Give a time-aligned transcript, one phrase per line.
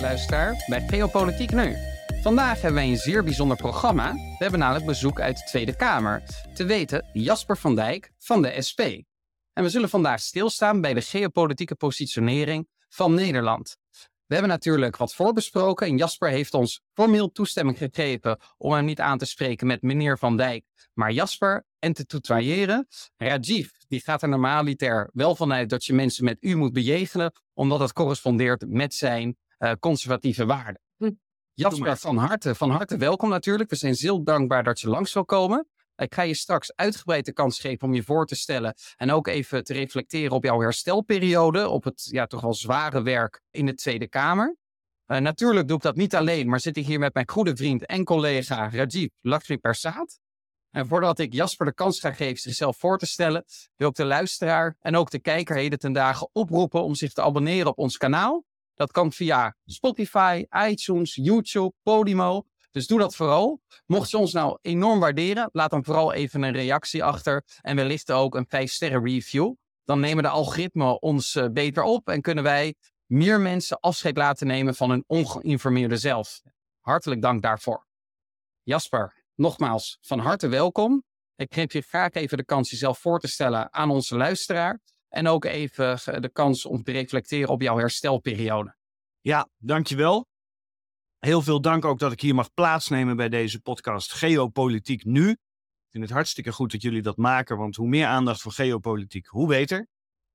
[0.00, 1.76] luisteraar, bij Geopolitiek Nu.
[2.22, 4.12] Vandaag hebben wij een zeer bijzonder programma.
[4.12, 6.22] We hebben namelijk bezoek uit de Tweede Kamer.
[6.54, 8.80] Te weten Jasper van Dijk van de SP.
[9.52, 13.76] En we zullen vandaag stilstaan bij de geopolitieke positionering van Nederland.
[14.26, 19.00] We hebben natuurlijk wat voorbesproken en Jasper heeft ons formeel toestemming gegeven om hem niet
[19.00, 20.64] aan te spreken met meneer Van Dijk,
[20.94, 22.86] maar Jasper en te tutoyeren.
[23.16, 27.80] Rajiv, die gaat er normaliter wel vanuit dat je mensen met u moet bejegenen, omdat
[27.80, 30.80] het correspondeert met zijn uh, conservatieve waarden.
[30.96, 31.10] Hm.
[31.54, 33.70] Jasper, van harte, van harte welkom natuurlijk.
[33.70, 35.68] We zijn zeer dankbaar dat je langs wil komen.
[35.96, 39.26] Ik ga je straks uitgebreid de kans geven om je voor te stellen en ook
[39.26, 43.74] even te reflecteren op jouw herstelperiode, op het ja, toch wel zware werk in de
[43.74, 44.56] Tweede Kamer.
[45.06, 47.86] Uh, natuurlijk doe ik dat niet alleen, maar zit ik hier met mijn goede vriend
[47.86, 50.18] en collega Rajiv Lakshmi Persaat.
[50.70, 53.44] En voordat ik Jasper de kans ga geven zichzelf voor te stellen,
[53.76, 57.22] wil ik de luisteraar en ook de kijker heden ten dagen oproepen om zich te
[57.22, 58.44] abonneren op ons kanaal.
[58.80, 62.46] Dat kan via Spotify, iTunes, YouTube, Podimo.
[62.70, 63.60] Dus doe dat vooral.
[63.86, 68.10] Mocht je ons nou enorm waarderen, laat dan vooral even een reactie achter en wellicht
[68.10, 69.54] ook een 5 sterren review.
[69.84, 72.74] Dan nemen de algoritmen ons uh, beter op en kunnen wij
[73.06, 76.40] meer mensen afscheid laten nemen van hun ongeïnformeerde zelf.
[76.80, 77.86] Hartelijk dank daarvoor.
[78.62, 81.04] Jasper, nogmaals van harte welkom.
[81.36, 84.80] Ik geef je graag even de kans jezelf voor te stellen aan onze luisteraar.
[85.10, 88.76] En ook even de kans om te reflecteren op jouw herstelperiode.
[89.20, 90.28] Ja, dankjewel.
[91.18, 95.30] Heel veel dank ook dat ik hier mag plaatsnemen bij deze podcast Geopolitiek Nu.
[95.30, 99.26] Ik vind het hartstikke goed dat jullie dat maken, want hoe meer aandacht voor geopolitiek,
[99.26, 99.88] hoe beter.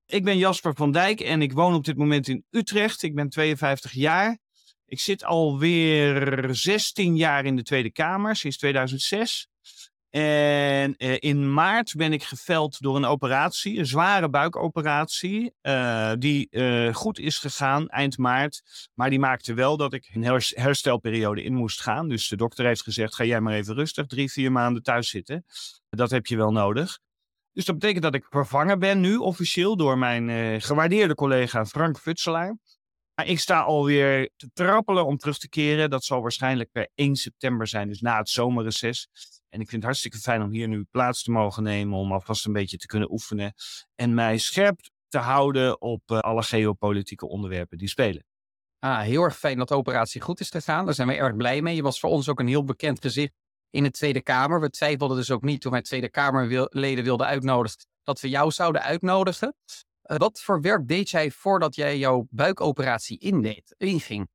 [0.05, 3.03] Ik ben Jasper van Dijk en ik woon op dit moment in Utrecht.
[3.03, 4.37] Ik ben 52 jaar.
[4.85, 9.47] Ik zit alweer 16 jaar in de Tweede Kamer, sinds 2006.
[10.15, 16.47] En eh, in maart ben ik geveld door een operatie, een zware buikoperatie, uh, die
[16.51, 18.61] uh, goed is gegaan eind maart.
[18.93, 22.09] Maar die maakte wel dat ik een herstelperiode in moest gaan.
[22.09, 25.45] Dus de dokter heeft gezegd, ga jij maar even rustig, drie, vier maanden thuis zitten.
[25.89, 26.99] Dat heb je wel nodig.
[27.53, 32.57] Dus dat betekent dat ik vervangen ben nu officieel door mijn gewaardeerde collega Frank Futselaar.
[33.15, 35.89] Maar ik sta alweer te trappelen om terug te keren.
[35.89, 39.09] Dat zal waarschijnlijk per 1 september zijn, dus na het zomerreces.
[39.55, 42.45] En ik vind het hartstikke fijn om hier nu plaats te mogen nemen, om alvast
[42.45, 43.53] een beetje te kunnen oefenen.
[43.95, 48.25] En mij scherp te houden op uh, alle geopolitieke onderwerpen die spelen.
[48.79, 50.85] Ah, heel erg fijn dat de operatie goed is gegaan.
[50.85, 51.75] Daar zijn we erg blij mee.
[51.75, 53.33] Je was voor ons ook een heel bekend gezicht
[53.69, 54.61] in de Tweede Kamer.
[54.61, 58.81] We twijfelden dus ook niet toen wij Tweede Kamerleden wilden uitnodigen dat we jou zouden
[58.81, 59.55] uitnodigen.
[60.03, 63.19] Uh, wat voor werk deed jij voordat jij jouw buikoperatie
[63.77, 64.27] inging?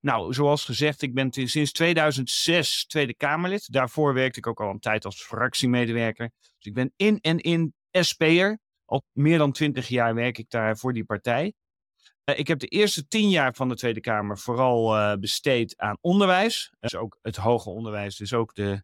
[0.00, 3.72] Nou, zoals gezegd, ik ben sinds 2006 Tweede Kamerlid.
[3.72, 6.30] Daarvoor werkte ik ook al een tijd als fractiemedewerker.
[6.38, 8.58] Dus ik ben in en in SP'er.
[8.84, 11.52] Al meer dan twintig jaar werk ik daar voor die partij.
[12.24, 15.98] Uh, ik heb de eerste tien jaar van de Tweede Kamer vooral uh, besteed aan
[16.00, 16.72] onderwijs.
[16.80, 18.82] Dus ook het hoger onderwijs, dus ook de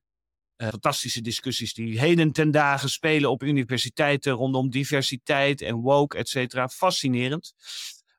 [0.56, 6.28] uh, fantastische discussies die heden ten dagen spelen op universiteiten rondom diversiteit en woke, et
[6.28, 6.68] cetera.
[6.68, 7.54] Fascinerend.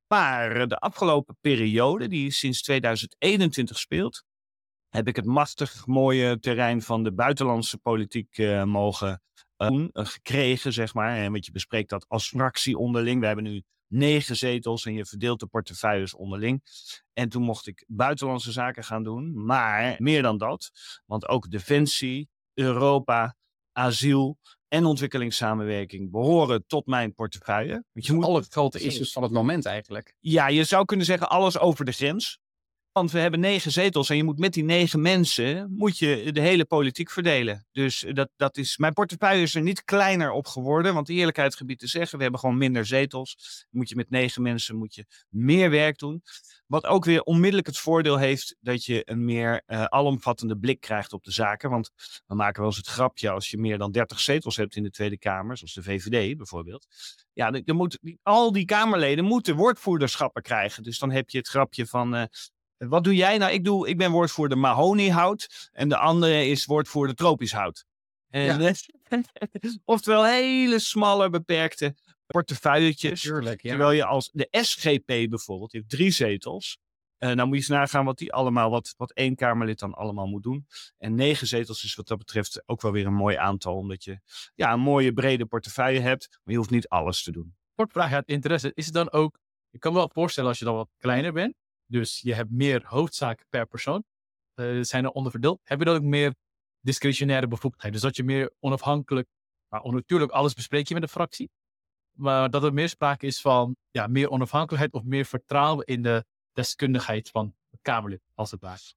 [0.07, 4.23] Maar de afgelopen periode, die sinds 2021 speelt,
[4.89, 9.21] heb ik het machtig mooie terrein van de buitenlandse politiek uh, mogen
[9.57, 11.17] uh, gekregen, zeg maar.
[11.17, 13.19] En want je bespreekt dat als fractie onderling.
[13.19, 16.61] We hebben nu negen zetels en je verdeelt de portefeuilles onderling.
[17.13, 19.45] En toen mocht ik buitenlandse zaken gaan doen.
[19.45, 20.71] Maar meer dan dat,
[21.05, 23.35] want ook defensie, Europa,
[23.71, 27.83] asiel en ontwikkelingssamenwerking behoren tot mijn portefeuille.
[27.93, 30.15] je moet alle grote issues van het moment eigenlijk.
[30.19, 32.39] Ja, je zou kunnen zeggen alles over de grens.
[32.97, 36.41] Want we hebben negen zetels en je moet met die negen mensen moet je de
[36.41, 37.65] hele politiek verdelen.
[37.71, 40.93] Dus dat, dat is, mijn portefeuille is er niet kleiner op geworden.
[40.93, 43.65] Want eerlijkheid gebied te zeggen, we hebben gewoon minder zetels.
[43.69, 46.21] Moet je met negen mensen moet je meer werk doen.
[46.67, 51.13] Wat ook weer onmiddellijk het voordeel heeft dat je een meer uh, alomvattende blik krijgt
[51.13, 51.69] op de zaken.
[51.69, 51.91] Want
[52.25, 54.91] we maken wel eens het grapje als je meer dan 30 zetels hebt in de
[54.91, 56.87] Tweede Kamer, zoals de VVD bijvoorbeeld.
[57.33, 60.83] Ja, dan, dan moet, al die Kamerleden moeten woordvoerderschappen krijgen.
[60.83, 62.15] Dus dan heb je het grapje van.
[62.15, 62.23] Uh,
[62.77, 63.37] wat doe jij?
[63.37, 67.85] Nou, ik, doe, ik ben woordvoerder mahoniehout en de andere is woordvoerder tropisch hout.
[68.29, 68.73] En, ja.
[69.85, 71.95] oftewel hele smalle, beperkte
[72.27, 73.21] portefeuilletjes.
[73.21, 73.69] Tuurlijk, ja.
[73.69, 76.77] Terwijl je als de SGP bijvoorbeeld heeft drie zetels.
[77.19, 80.27] Uh, nou moet je eens nagaan wat die allemaal, wat, wat één Kamerlid dan allemaal
[80.27, 80.67] moet doen.
[80.97, 83.75] En negen zetels is wat dat betreft ook wel weer een mooi aantal.
[83.75, 84.19] Omdat je
[84.55, 86.27] ja, een mooie brede portefeuille hebt.
[86.29, 87.55] Maar je hoeft niet alles te doen.
[87.75, 88.71] Kort vraag uit interesse.
[88.73, 89.39] Is het dan ook,
[89.71, 91.55] ik kan me wel voorstellen als je dan wat kleiner bent.
[91.87, 94.03] Dus je hebt meer hoofdzaken per persoon.
[94.55, 95.59] Uh, zijn er onderverdeeld.
[95.63, 96.35] Heb je dan ook meer
[96.79, 97.93] discretionaire bevoegdheid?
[97.93, 99.27] Dus dat je meer onafhankelijk,
[99.67, 101.49] maar natuurlijk alles bespreek je met de fractie.
[102.11, 106.25] Maar dat er meer sprake is van ja, meer onafhankelijkheid of meer vertrouwen in de
[106.51, 108.93] deskundigheid van het Kamerlid, als het ware.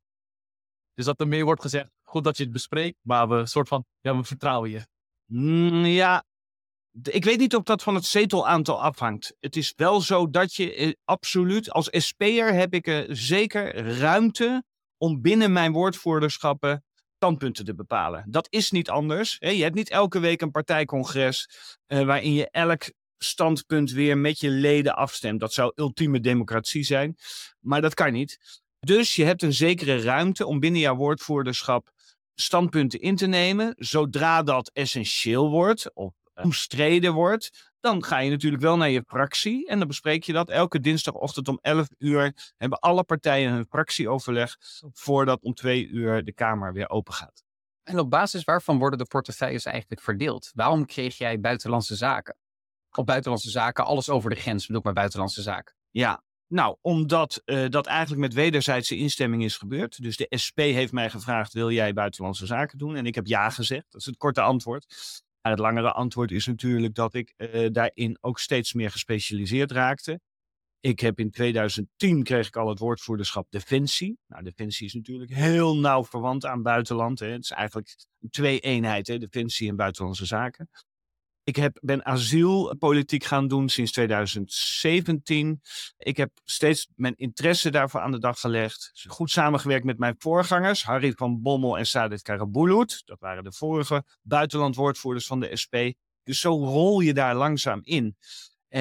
[0.95, 3.85] Dus dat er meer wordt gezegd, goed dat je het bespreekt, maar we soort van,
[4.01, 4.87] ja, we vertrouwen je.
[5.27, 6.25] Mm, ja,
[7.03, 9.37] ik weet niet of dat van het zetelaantal afhangt.
[9.41, 14.65] Het is wel zo dat je eh, absoluut, als SP'er heb ik eh, zeker ruimte
[14.97, 16.85] om binnen mijn woordvoerderschappen
[17.17, 18.25] standpunten te bepalen.
[18.29, 19.37] Dat is niet anders.
[19.39, 21.49] Je hebt niet elke week een partijcongres
[21.87, 25.41] eh, waarin je elk standpunt weer met je leden afstemt.
[25.41, 27.17] Dat zou ultieme democratie zijn,
[27.61, 28.63] maar dat kan niet.
[28.79, 31.91] Dus je hebt een zekere ruimte om binnen jouw woordvoerderschap
[32.35, 33.75] standpunten in te nemen.
[33.79, 39.69] Zodra dat essentieel wordt of omstreden wordt, dan ga je natuurlijk wel naar je fractie
[39.69, 40.51] en dan bespreek je dat.
[40.51, 44.57] Elke dinsdagochtend om 11 uur hebben alle partijen hun fractieoverleg
[44.93, 47.43] voordat om twee uur de Kamer weer open gaat.
[47.83, 50.51] En op basis waarvan worden de portefeuilles eigenlijk verdeeld?
[50.55, 52.37] Waarom kreeg jij buitenlandse zaken?
[52.91, 55.75] Op buitenlandse zaken, alles over de grens bedoel ik maar buitenlandse zaken.
[55.91, 60.03] Ja, nou, omdat eh, dat eigenlijk met wederzijdse instemming is gebeurd.
[60.03, 62.97] Dus de SP heeft mij gevraagd, wil jij buitenlandse zaken doen?
[62.97, 63.87] En ik heb ja gezegd.
[63.91, 64.87] Dat is het korte antwoord.
[65.41, 70.21] Het langere antwoord is natuurlijk dat ik eh, daarin ook steeds meer gespecialiseerd raakte.
[70.81, 74.19] Ik heb in 2010 kreeg ik al het woordvoerderschap Defensie.
[74.27, 77.19] Nou, Defensie is natuurlijk heel nauw verwant aan buitenland.
[77.19, 77.27] Hè.
[77.27, 80.69] Het is eigenlijk een twee-eenheid, hè, Defensie en buitenlandse zaken.
[81.51, 85.61] Ik heb, ben asielpolitiek gaan doen sinds 2017.
[85.99, 88.93] Ik heb steeds mijn interesse daarvoor aan de dag gelegd.
[89.09, 93.03] Goed samengewerkt met mijn voorgangers, Harry van Bommel en Sadet Karabulut.
[93.05, 95.75] Dat waren de vorige buitenlandwoordvoerders van de SP.
[96.23, 98.17] Dus zo rol je daar langzaam in.
[98.69, 98.81] Eh,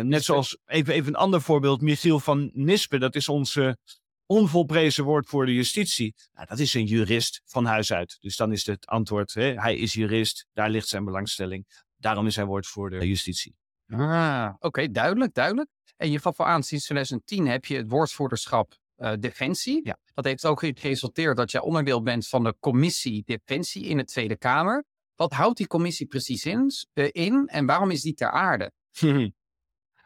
[0.00, 3.78] net zoals, even, even een ander voorbeeld, Michiel van Nispen, dat is onze
[4.26, 6.14] onvolprezen woordvoerder justitie.
[6.32, 8.16] Nou, dat is een jurist van huis uit.
[8.20, 11.83] Dus dan is het antwoord, hè, hij is jurist, daar ligt zijn belangstelling.
[12.04, 13.54] Daarom is hij woordvoerder justitie.
[13.88, 15.68] Ah, oké, duidelijk, duidelijk.
[15.96, 19.80] En je gaf al aan, sinds 2010 heb je het woordvoerderschap eh, Defensie.
[19.84, 19.98] Ja.
[20.14, 24.36] Dat heeft ook geresulteerd dat jij onderdeel bent van de commissie Defensie in de Tweede
[24.36, 24.84] Kamer.
[25.14, 28.72] Wat houdt die commissie precies in, eh, in en waarom is die ter aarde?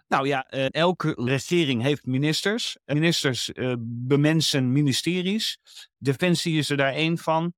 [0.09, 2.79] Nou ja, eh, elke regering heeft ministers.
[2.85, 3.51] Ministers
[3.81, 5.59] bemensen ministeries.
[5.97, 7.53] Defensie is er daar één van.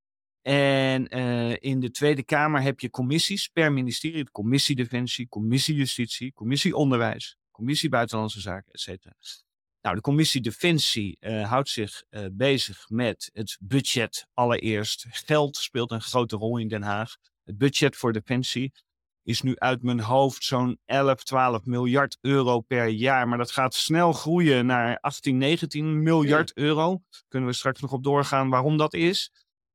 [0.51, 4.25] En eh, in de Tweede Kamer heb je commissies per ministerie.
[4.25, 9.15] De commissie Defensie, commissie Justitie, commissie Onderwijs, commissie Buitenlandse Zaken, et cetera.
[9.81, 15.07] Nou, de commissie Defensie eh, houdt zich eh, bezig met het budget allereerst.
[15.09, 17.17] Geld speelt een grote rol in Den Haag.
[17.45, 18.73] Het budget voor Defensie
[19.23, 23.29] is nu uit mijn hoofd zo'n 11, 12 miljard euro per jaar.
[23.29, 27.03] Maar dat gaat snel groeien naar 18, 19 miljard euro.
[27.29, 29.31] Kunnen we straks nog op doorgaan waarom dat is.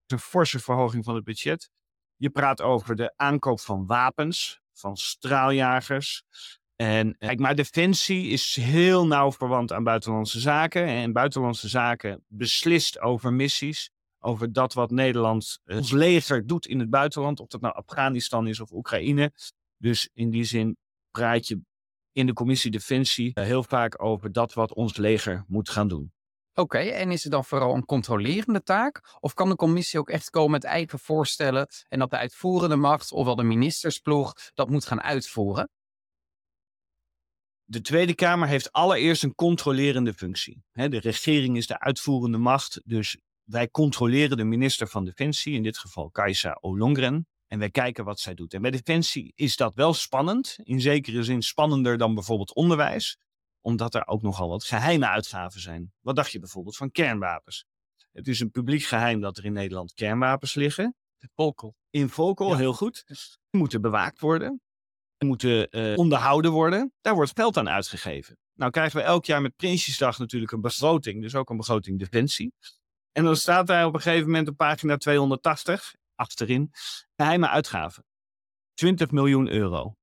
[0.07, 1.69] Een forse verhoging van het budget.
[2.15, 6.23] Je praat over de aankoop van wapens, van straaljagers.
[6.75, 10.85] En kijk, maar defensie is heel nauw verwant aan buitenlandse zaken.
[10.85, 13.89] En buitenlandse zaken beslist over missies
[14.25, 18.47] over dat wat Nederland, eh, ons leger doet in het buitenland, of dat nou Afghanistan
[18.47, 19.31] is of Oekraïne.
[19.77, 20.77] Dus in die zin
[21.11, 21.61] praat je
[22.11, 26.13] in de commissie Defensie eh, heel vaak over dat wat ons leger moet gaan doen.
[26.57, 29.17] Oké, en is het dan vooral een controlerende taak?
[29.19, 33.11] Of kan de commissie ook echt komen met eigen voorstellen en dat de uitvoerende macht,
[33.11, 35.69] ofwel de ministersploeg, dat moet gaan uitvoeren?
[37.63, 40.63] De Tweede Kamer heeft allereerst een controlerende functie.
[40.71, 45.77] De regering is de uitvoerende macht, dus wij controleren de minister van Defensie, in dit
[45.77, 47.27] geval Kajsa Ollongren.
[47.47, 48.53] En wij kijken wat zij doet.
[48.53, 50.55] En bij Defensie is dat wel spannend.
[50.63, 53.17] In zekere zin spannender dan bijvoorbeeld onderwijs.
[53.65, 55.93] Omdat er ook nogal wat geheime uitgaven zijn.
[56.01, 57.65] Wat dacht je bijvoorbeeld van kernwapens?
[58.11, 60.95] Het is een publiek geheim dat er in Nederland kernwapens liggen.
[61.35, 61.75] Volkel.
[61.89, 62.55] In Volkel, Ja.
[62.57, 63.03] heel goed.
[63.49, 64.61] Die moeten bewaakt worden.
[65.17, 66.93] Die moeten eh, onderhouden worden.
[67.01, 68.37] Daar wordt geld aan uitgegeven.
[68.53, 71.21] Nou krijgen we elk jaar met Prinsjesdag natuurlijk een begroting.
[71.21, 72.53] Dus ook een begroting Defensie.
[73.11, 76.69] En dan staat daar op een gegeven moment op pagina 280 achterin
[77.15, 78.05] geheime uitgaven.
[78.73, 79.95] 20 miljoen euro.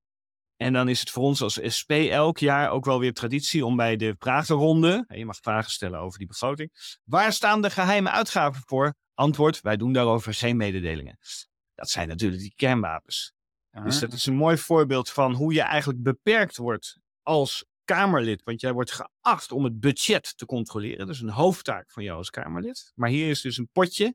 [0.62, 3.76] En dan is het voor ons als SP elk jaar ook wel weer traditie om
[3.76, 8.10] bij de vragenronde, en je mag vragen stellen over die begroting, waar staan de geheime
[8.10, 8.94] uitgaven voor?
[9.14, 11.18] Antwoord, wij doen daarover geen mededelingen.
[11.74, 13.32] Dat zijn natuurlijk die kernwapens.
[13.84, 18.42] Dus dat is een mooi voorbeeld van hoe je eigenlijk beperkt wordt als Kamerlid.
[18.42, 21.06] Want jij wordt geacht om het budget te controleren.
[21.06, 22.92] Dat is een hoofdtaak van jou als Kamerlid.
[22.94, 24.14] Maar hier is dus een potje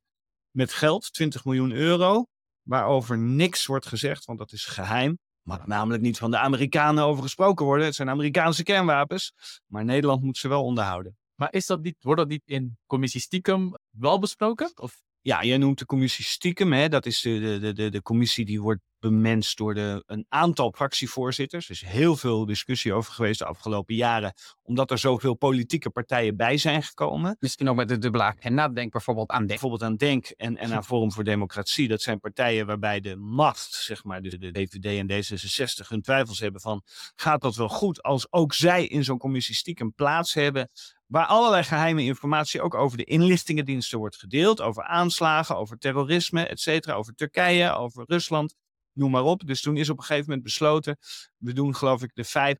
[0.52, 2.26] met geld, 20 miljoen euro,
[2.62, 5.20] waarover niks wordt gezegd, want dat is geheim.
[5.48, 7.86] Mag namelijk niet van de Amerikanen over gesproken worden.
[7.86, 9.34] Het zijn Amerikaanse kernwapens.
[9.66, 11.18] Maar Nederland moet ze wel onderhouden.
[11.36, 14.72] Maar is dat niet, wordt dat niet in commissie stiekem wel besproken?
[14.76, 16.74] Of Ja, jij noemt de commissie stiekem.
[16.74, 16.90] Hè?
[16.90, 21.66] Dat is de, de, de, de commissie die wordt bemenst door de, een aantal fractievoorzitters.
[21.66, 26.36] Er is heel veel discussie over geweest de afgelopen jaren, omdat er zoveel politieke partijen
[26.36, 27.38] bij zijn gekomen.
[27.40, 28.68] Misschien ook met de dubbele agenda.
[28.68, 29.50] Denk bijvoorbeeld aan Denk.
[29.50, 31.88] Bijvoorbeeld aan Denk en, en aan Forum voor Democratie.
[31.88, 36.40] Dat zijn partijen waarbij de macht, zeg maar, de, de DVD en D66 hun twijfels
[36.40, 36.82] hebben van,
[37.16, 40.70] gaat dat wel goed als ook zij in zo'n commissie stiekem plaats hebben?
[41.08, 44.62] Waar allerlei geheime informatie ook over de inlichtingendiensten wordt gedeeld.
[44.62, 46.94] Over aanslagen, over terrorisme, et cetera.
[46.94, 48.56] Over Turkije, over Rusland
[48.98, 49.48] noem maar op.
[49.48, 50.98] Dus toen is op een gegeven moment besloten,
[51.38, 52.58] we doen geloof ik de vijf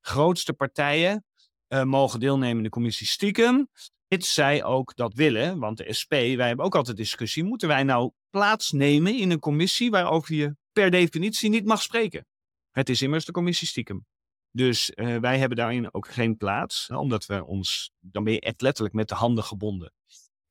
[0.00, 1.24] grootste partijen
[1.68, 3.68] uh, mogen deelnemen in de commissie stiekem.
[4.08, 7.82] Dit zij ook dat willen, want de SP, wij hebben ook altijd discussie, moeten wij
[7.82, 12.26] nou plaatsnemen in een commissie waarover je per definitie niet mag spreken?
[12.70, 14.06] Het is immers de commissie stiekem.
[14.50, 18.60] Dus uh, wij hebben daarin ook geen plaats, omdat we ons, dan ben je echt
[18.60, 19.92] letterlijk met de handen gebonden.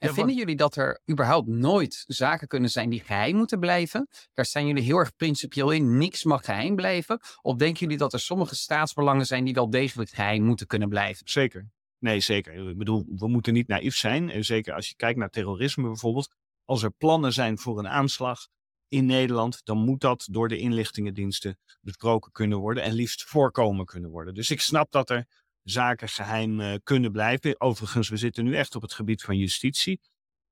[0.08, 4.08] En vinden jullie dat er überhaupt nooit zaken kunnen zijn die geheim moeten blijven?
[4.34, 5.98] Daar zijn jullie heel erg principieel in.
[5.98, 7.20] Niks mag geheim blijven.
[7.42, 11.30] Of denken jullie dat er sommige staatsbelangen zijn die wel degelijk geheim moeten kunnen blijven?
[11.30, 11.70] Zeker.
[12.00, 12.70] Nee, zeker.
[12.70, 14.30] Ik bedoel, we moeten niet naïef zijn.
[14.30, 16.36] En zeker als je kijkt naar terrorisme bijvoorbeeld.
[16.66, 18.48] Als er plannen zijn voor een aanslag
[18.88, 24.10] in Nederland, dan moet dat door de inlichtingendiensten besproken kunnen worden en liefst voorkomen kunnen
[24.10, 24.34] worden.
[24.34, 25.28] Dus ik snap dat er
[25.66, 27.62] zaken geheim uh, kunnen blijven.
[27.62, 30.00] Overigens, we zitten nu echt op het gebied van justitie.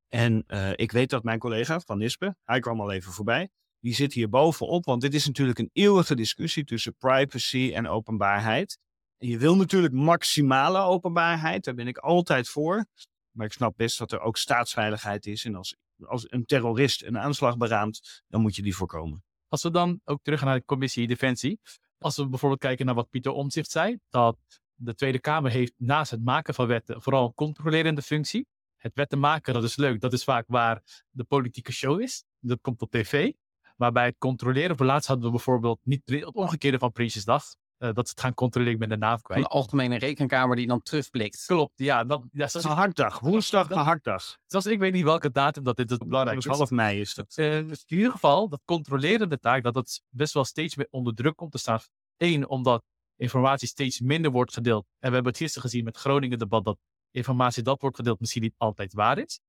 [0.10, 3.94] En uh, ik weet dat mijn collega Van Nispen, hij kwam al even voorbij, die
[3.94, 4.86] zit hier bovenop.
[4.86, 8.78] Want dit is natuurlijk een eeuwige discussie tussen privacy en openbaarheid.
[9.18, 12.86] En je wil natuurlijk maximale openbaarheid, daar ben ik altijd voor.
[13.32, 15.46] Maar ik snap best dat er ook staatsveiligheid is.
[15.46, 19.24] En als, als een terrorist een aanslag beraamt, dan moet je die voorkomen.
[19.48, 21.60] Als we dan ook terug naar de commissie Defensie.
[21.98, 24.38] Als we bijvoorbeeld kijken naar wat Pieter Omtzigt zei, dat
[24.84, 28.48] de Tweede Kamer heeft naast het maken van wetten vooral een controlerende functie.
[28.76, 30.02] Het wetten maken, dat is leuk.
[30.02, 32.24] Dat is vaak waar de politieke show is.
[32.40, 33.32] Dat komt op tv.
[33.78, 37.44] Maar bij het controleren, voor laatst hadden we bijvoorbeeld niet het omgekeerde van Prinsjesdag.
[37.80, 39.42] Uh, dat ze het gaan controleren met de naam kwijt.
[39.42, 41.46] Van de Algemene Rekenkamer die dan terugblikt.
[41.46, 42.04] Klopt, ja.
[42.04, 44.38] Dat, ja zoals gehaktdag, woensdag gehaktdag.
[44.46, 46.46] Zoals ik weet niet welke datum dat dit is belangrijk is.
[46.46, 47.38] half mei is dat.
[47.38, 51.36] Uh, in ieder geval, dat controlerende taak, dat dat best wel steeds meer onder druk
[51.36, 51.80] komt te staan.
[52.18, 52.84] Eén, omdat
[53.16, 54.86] informatie steeds minder wordt gedeeld.
[55.00, 56.78] En we hebben het gisteren gezien met Groningen debat dat
[57.12, 59.40] informatie dat wordt gedeeld misschien niet altijd waar is.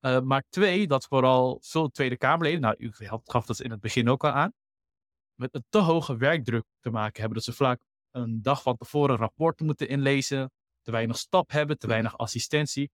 [0.00, 2.90] Uh, maar twee, dat vooral veel Tweede Kamerleden, nou u
[3.24, 4.52] gaf dat in het begin ook al aan,
[5.34, 7.34] met een te hoge werkdruk te maken hebben.
[7.34, 11.86] Dat ze vaak een dag van tevoren rapporten moeten inlezen, te weinig stap hebben, te
[11.86, 12.90] weinig assistentie.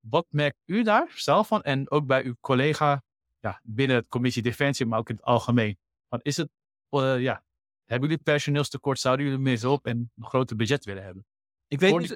[0.00, 3.02] Wat merkt u daar zelf van en ook bij uw collega
[3.38, 5.78] ja, binnen het commissie Defensie, maar ook in het algemeen?
[6.08, 6.50] Want is het,
[6.90, 7.44] uh, ja,
[7.86, 8.98] hebben jullie personeelstekort?
[8.98, 11.26] Zouden jullie meer op en een groter budget willen hebben?
[11.68, 12.10] Ik weet, niet,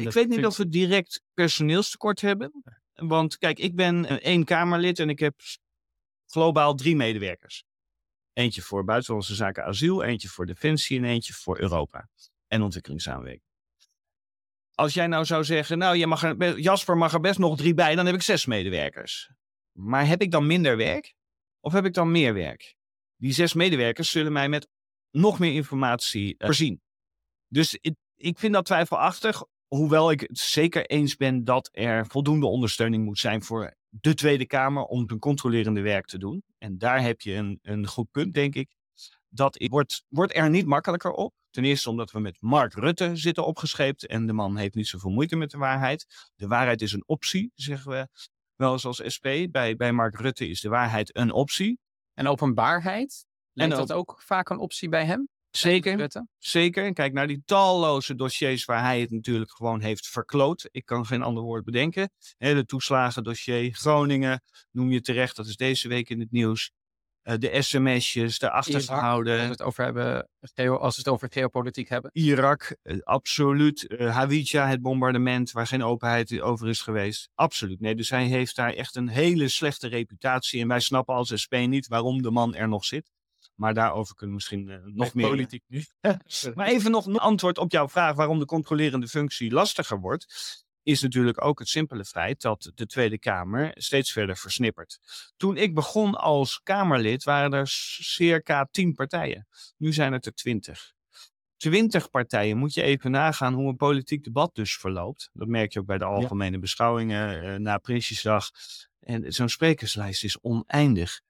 [0.00, 2.62] ik weet niet of we direct personeelstekort hebben.
[2.92, 5.40] Want kijk, ik ben één Kamerlid en ik heb
[6.26, 7.64] globaal drie medewerkers.
[8.32, 12.08] Eentje voor buitenlandse zaken asiel, eentje voor defensie en eentje voor Europa.
[12.46, 13.50] En ontwikkelingssamenwerking.
[14.74, 17.74] Als jij nou zou zeggen, nou je mag er, Jasper mag er best nog drie
[17.74, 19.30] bij, dan heb ik zes medewerkers.
[19.72, 21.14] Maar heb ik dan minder werk?
[21.60, 22.76] Of heb ik dan meer werk?
[23.16, 24.68] Die zes medewerkers zullen mij met
[25.12, 26.80] nog meer informatie voorzien.
[27.48, 29.44] Dus ik, ik vind dat twijfelachtig.
[29.68, 34.46] Hoewel ik het zeker eens ben dat er voldoende ondersteuning moet zijn voor de Tweede
[34.46, 36.42] Kamer om een controlerende werk te doen.
[36.58, 38.74] En daar heb je een, een goed punt, denk ik.
[39.28, 41.34] Dat wordt, wordt er niet makkelijker op.
[41.50, 45.10] Ten eerste omdat we met Mark Rutte zitten opgescheept en de man heeft niet zoveel
[45.10, 46.30] moeite met de waarheid.
[46.36, 48.08] De waarheid is een optie, zeggen we
[48.56, 49.26] wel eens als SP.
[49.50, 51.78] Bij, bij Mark Rutte is de waarheid een optie.
[52.14, 53.26] En openbaarheid?
[53.52, 55.28] Lijkt en dat ook vaak een optie bij hem?
[55.50, 56.92] Zeker, zeker.
[56.92, 60.68] Kijk naar die talloze dossiers waar hij het natuurlijk gewoon heeft verkloot.
[60.70, 62.10] Ik kan geen ander woord bedenken.
[62.38, 66.72] De toeslagendossier, Groningen, noem je terecht, dat is deze week in het nieuws.
[67.22, 69.32] Eh, de sms'jes, de achtergehouden.
[69.32, 70.28] Als we het over hebben,
[70.80, 72.10] als we het over geopolitiek hebben.
[72.12, 73.84] Irak, eh, absoluut.
[73.88, 77.28] Uh, Hawija, het bombardement, waar geen openheid over is geweest.
[77.34, 77.80] Absoluut.
[77.80, 80.60] Nee, dus hij heeft daar echt een hele slechte reputatie.
[80.60, 83.10] En wij snappen als SP niet waarom de man er nog zit.
[83.54, 85.28] Maar daarover kunnen we misschien uh, nog meer.
[85.28, 85.84] Politiek nu.
[86.54, 90.26] maar even nog een antwoord op jouw vraag waarom de controlerende functie lastiger wordt.
[90.82, 94.98] Is natuurlijk ook het simpele feit dat de Tweede Kamer steeds verder versnippert.
[95.36, 99.46] Toen ik begon als Kamerlid waren er circa tien partijen.
[99.76, 100.92] Nu zijn het er twintig.
[101.56, 105.30] Twintig partijen moet je even nagaan hoe een politiek debat dus verloopt.
[105.32, 108.50] Dat merk je ook bij de algemene beschouwingen uh, na Prinsjesdag.
[109.00, 111.20] En zo'n sprekerslijst is oneindig.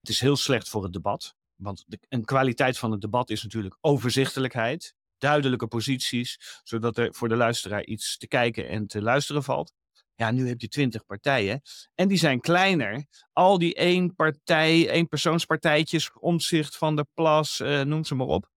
[0.00, 1.34] Het is heel slecht voor het debat.
[1.60, 7.28] Want de, een kwaliteit van het debat is natuurlijk overzichtelijkheid, duidelijke posities, zodat er voor
[7.28, 9.72] de luisteraar iets te kijken en te luisteren valt.
[10.14, 11.60] Ja, nu heb je twintig partijen.
[11.94, 13.06] En die zijn kleiner.
[13.32, 18.50] Al die één partij, één persoonspartijtjes, omzicht van de plas, uh, noem ze maar op.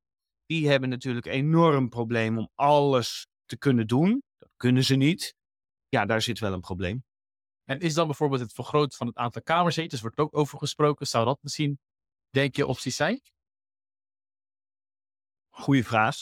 [0.46, 4.24] Die hebben natuurlijk enorm probleem om alles te kunnen doen.
[4.38, 5.36] Dat kunnen ze niet.
[5.88, 7.04] Ja, daar zit wel een probleem.
[7.66, 11.08] En is dan bijvoorbeeld het vergroten van het aantal kamerzetels, wordt ook over gesproken.
[11.08, 11.80] Zou dat misschien,
[12.34, 13.22] denk je, opties zijn?
[15.50, 16.16] Goeie vraag.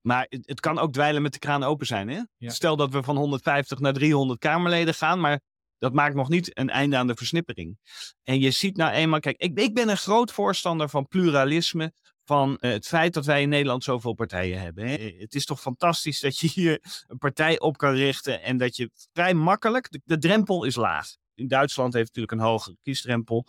[0.00, 2.08] Maar het, het, kan ook dweilen met de kraan open zijn.
[2.08, 2.22] Hè?
[2.38, 5.40] Stel dat we van 150 naar 300 Kamerleden gaan, maar
[5.78, 7.78] dat maakt nog niet een einde aan de versnippering.
[8.22, 11.92] En je ziet nou eenmaal, kijk, ik, ik ben een groot voorstander van pluralisme,
[12.24, 14.86] van uh, het feit dat wij in Nederland zoveel partijen hebben.
[14.86, 15.14] Hè?
[15.18, 18.90] Het is toch fantastisch dat je hier een partij op kan richten en dat je
[19.12, 21.16] vrij makkelijk, de, de drempel is laag.
[21.34, 23.46] In Duitsland heeft natuurlijk een hogere kiesdrempel.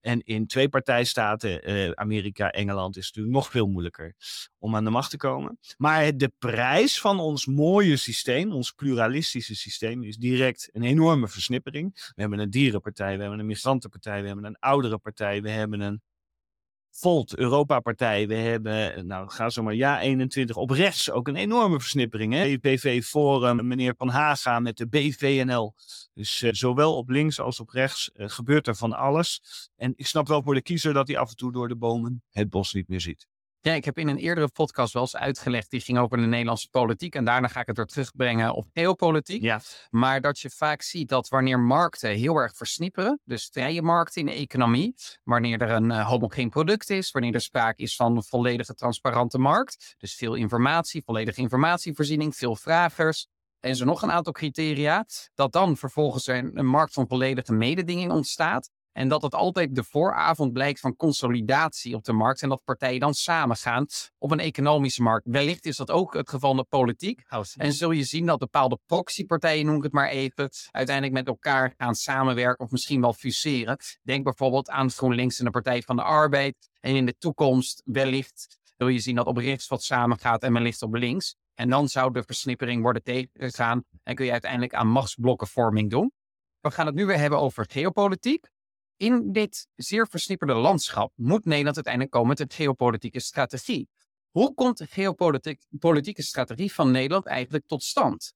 [0.00, 4.14] En in twee partijstaten, uh, Amerika, Engeland, is het natuurlijk nog veel moeilijker
[4.58, 5.58] om aan de macht te komen.
[5.76, 11.92] Maar de prijs van ons mooie systeem, ons pluralistische systeem, is direct een enorme versnippering.
[11.94, 15.80] We hebben een dierenpartij, we hebben een migrantenpartij, we hebben een oudere partij, we hebben
[15.80, 16.02] een
[17.00, 18.28] Volt, Europa-partij.
[18.28, 22.32] We hebben, nou ga zo maar, ja 21 op rechts ook een enorme versnippering.
[22.32, 22.58] Hè?
[22.58, 25.74] PV Forum, meneer Van Haga met de BVNL.
[26.14, 29.40] Dus uh, zowel op links als op rechts uh, gebeurt er van alles.
[29.76, 32.22] En ik snap wel voor de kiezer dat hij af en toe door de bomen
[32.30, 33.26] het bos niet meer ziet.
[33.60, 36.68] Ja, ik heb in een eerdere podcast wel eens uitgelegd, die ging over de Nederlandse
[36.70, 37.14] politiek.
[37.14, 39.42] En daarna ga ik het weer terugbrengen op geopolitiek.
[39.42, 39.60] Ja.
[39.90, 44.26] Maar dat je vaak ziet dat wanneer markten heel erg versnipperen, dus vrije markten in
[44.26, 48.24] de economie, wanneer er een uh, homogeen product is, wanneer er sprake is van een
[48.24, 53.28] volledige transparante markt, dus veel informatie, volledige informatievoorziening, veel vragers,
[53.60, 58.12] en zo nog een aantal criteria, dat dan vervolgens een, een markt van volledige mededinging
[58.12, 58.70] ontstaat.
[58.92, 62.42] En dat het altijd de vooravond blijkt van consolidatie op de markt.
[62.42, 63.86] En dat partijen dan samen gaan
[64.18, 65.26] op een economische markt.
[65.30, 67.22] Wellicht is dat ook het geval in de politiek.
[67.56, 71.74] En zul je zien dat bepaalde proxypartijen, noem ik het maar even, uiteindelijk met elkaar
[71.76, 73.78] gaan samenwerken of misschien wel fuseren.
[74.02, 76.68] Denk bijvoorbeeld aan GroenLinks en de Partij van de Arbeid.
[76.80, 80.82] En in de toekomst wellicht wil je zien dat op rechts wat samengaat en wellicht
[80.82, 81.36] op links.
[81.54, 86.12] En dan zou de versnippering worden tegengegaan en kun je uiteindelijk aan machtsblokkenvorming doen.
[86.60, 88.48] We gaan het nu weer hebben over geopolitiek
[88.98, 93.88] in dit zeer versnipperde landschap moet Nederland uiteindelijk komen met een geopolitieke strategie.
[94.30, 98.34] Hoe komt de geopolitieke strategie van Nederland eigenlijk tot stand?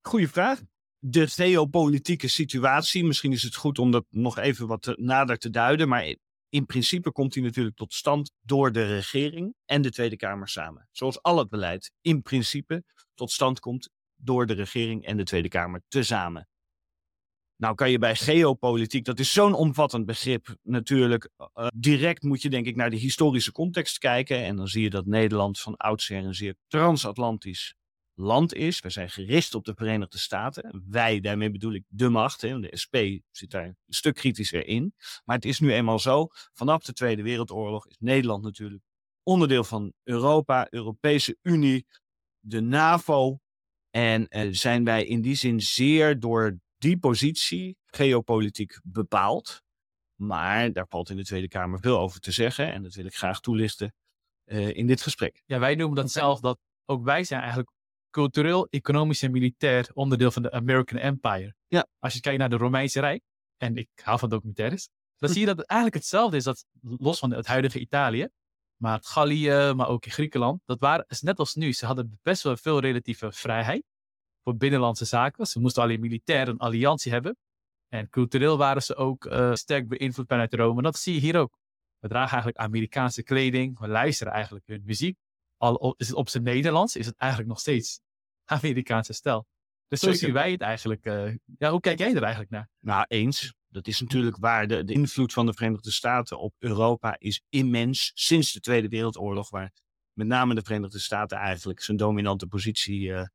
[0.00, 0.60] Goeie vraag.
[0.98, 5.88] De geopolitieke situatie, misschien is het goed om dat nog even wat nader te duiden,
[5.88, 6.16] maar
[6.48, 10.88] in principe komt die natuurlijk tot stand door de regering en de Tweede Kamer samen.
[10.90, 15.48] Zoals al het beleid in principe tot stand komt door de regering en de Tweede
[15.48, 16.48] Kamer tezamen.
[17.56, 21.30] Nou kan je bij geopolitiek, dat is zo'n omvattend begrip natuurlijk.
[21.36, 24.44] Uh, direct moet je denk ik naar de historische context kijken.
[24.44, 27.74] En dan zie je dat Nederland van oudsher een zeer transatlantisch
[28.14, 28.80] land is.
[28.80, 30.84] We zijn gericht op de Verenigde Staten.
[30.88, 32.40] Wij, daarmee bedoel ik de macht.
[32.40, 32.60] Hè.
[32.60, 32.96] De SP
[33.30, 34.94] zit daar een stuk kritischer in.
[35.24, 38.82] Maar het is nu eenmaal zo, vanaf de Tweede Wereldoorlog is Nederland natuurlijk
[39.22, 41.86] onderdeel van Europa, Europese Unie,
[42.38, 43.38] de NAVO.
[43.90, 49.62] En uh, zijn wij in die zin zeer door die positie geopolitiek bepaalt.
[50.14, 52.72] Maar daar valt in de Tweede Kamer veel over te zeggen.
[52.72, 53.94] En dat wil ik graag toelichten
[54.44, 55.42] uh, in dit gesprek.
[55.46, 57.70] Ja, wij noemen dat zelf dat ook wij zijn eigenlijk
[58.10, 61.54] cultureel, economisch en militair onderdeel van de American Empire.
[61.66, 61.86] Ja.
[61.98, 63.22] Als je kijkt naar de Romeinse Rijk,
[63.56, 67.18] en ik hou van documentaires, dan zie je dat het eigenlijk hetzelfde is, dat los
[67.18, 68.28] van het huidige Italië,
[68.76, 72.18] maar het Gallië, maar ook in Griekenland, dat waren, is net als nu, ze hadden
[72.22, 73.84] best wel veel relatieve vrijheid
[74.42, 75.46] voor binnenlandse zaken.
[75.46, 77.36] Ze moesten alleen militair een alliantie hebben.
[77.88, 80.76] En cultureel waren ze ook uh, sterk beïnvloed vanuit Rome.
[80.76, 81.58] En dat zie je hier ook.
[81.98, 83.78] We dragen eigenlijk Amerikaanse kleding.
[83.78, 85.18] We luisteren eigenlijk hun muziek.
[85.56, 88.00] Al is het op zijn Nederlands, is het eigenlijk nog steeds
[88.44, 89.46] Amerikaanse stijl.
[89.88, 91.06] Dus zo zien wij het eigenlijk.
[91.06, 92.68] Uh, ja, hoe kijk jij er eigenlijk naar?
[92.78, 93.54] Nou, eens.
[93.68, 94.66] Dat is natuurlijk waar.
[94.66, 99.50] De, de, invloed van de Verenigde Staten op Europa is immens sinds de Tweede Wereldoorlog,
[99.50, 99.72] waar
[100.12, 103.26] met name de Verenigde Staten eigenlijk zijn dominante positie uh,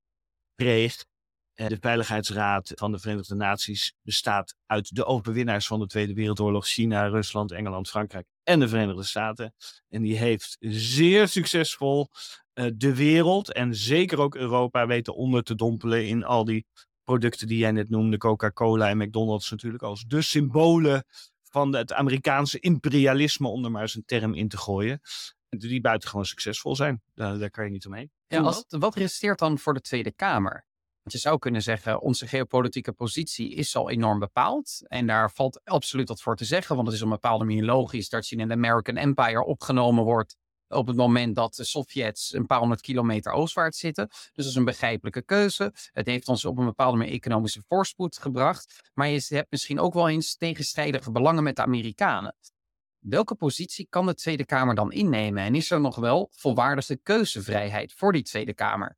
[0.57, 1.05] kreeg.
[1.53, 7.07] De Veiligheidsraad van de Verenigde Naties bestaat uit de overwinnaars van de Tweede Wereldoorlog: China,
[7.07, 9.53] Rusland, Engeland, Frankrijk en de Verenigde Staten.
[9.89, 12.07] En die heeft zeer succesvol
[12.53, 16.65] uh, de wereld en zeker ook Europa weten onder te dompelen in al die
[17.03, 21.03] producten die jij net noemde: Coca-Cola en McDonald's natuurlijk, als de symbolen
[21.43, 25.01] van het Amerikaanse imperialisme, om er maar eens een term in te gooien
[25.49, 27.01] die buitengewoon succesvol zijn.
[27.13, 28.11] Daar, daar kan je niet omheen.
[28.27, 30.65] Ja, als, wat resteert dan voor de Tweede Kamer?
[31.07, 34.81] Want je zou kunnen zeggen, onze geopolitieke positie is al enorm bepaald.
[34.87, 36.75] En daar valt absoluut wat voor te zeggen.
[36.75, 40.03] Want het is op een bepaalde manier logisch dat je in de American Empire opgenomen
[40.03, 40.35] wordt.
[40.67, 44.07] op het moment dat de Sovjets een paar honderd kilometer oostwaarts zitten.
[44.07, 45.73] Dus dat is een begrijpelijke keuze.
[45.91, 48.89] Het heeft ons op een bepaalde manier economische voorspoed gebracht.
[48.93, 52.35] Maar je hebt misschien ook wel eens tegenstrijdige belangen met de Amerikanen.
[53.09, 55.43] Welke positie kan de Tweede Kamer dan innemen?
[55.43, 58.97] En is er nog wel volwaardige keuzevrijheid voor die Tweede Kamer?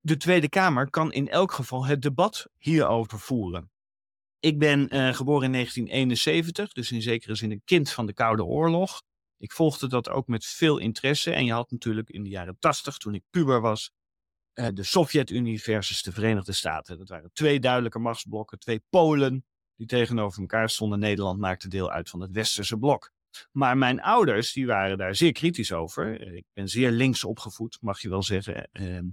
[0.00, 3.70] De Tweede Kamer kan in elk geval het debat hierover voeren.
[4.38, 8.44] Ik ben uh, geboren in 1971, dus in zekere zin een kind van de Koude
[8.44, 9.02] Oorlog.
[9.36, 11.32] Ik volgde dat ook met veel interesse.
[11.32, 13.92] En je had natuurlijk in de jaren 80, toen ik puber was,
[14.54, 16.98] uh, de Sovjet-Unie versus de Verenigde Staten.
[16.98, 19.44] Dat waren twee duidelijke machtsblokken, twee Polen
[19.80, 20.98] die tegenover elkaar stonden.
[20.98, 23.12] Nederland maakte deel uit van het westerse blok.
[23.52, 26.20] Maar mijn ouders, die waren daar zeer kritisch over.
[26.34, 28.68] Ik ben zeer links opgevoed, mag je wel zeggen.
[28.72, 29.04] Ehm,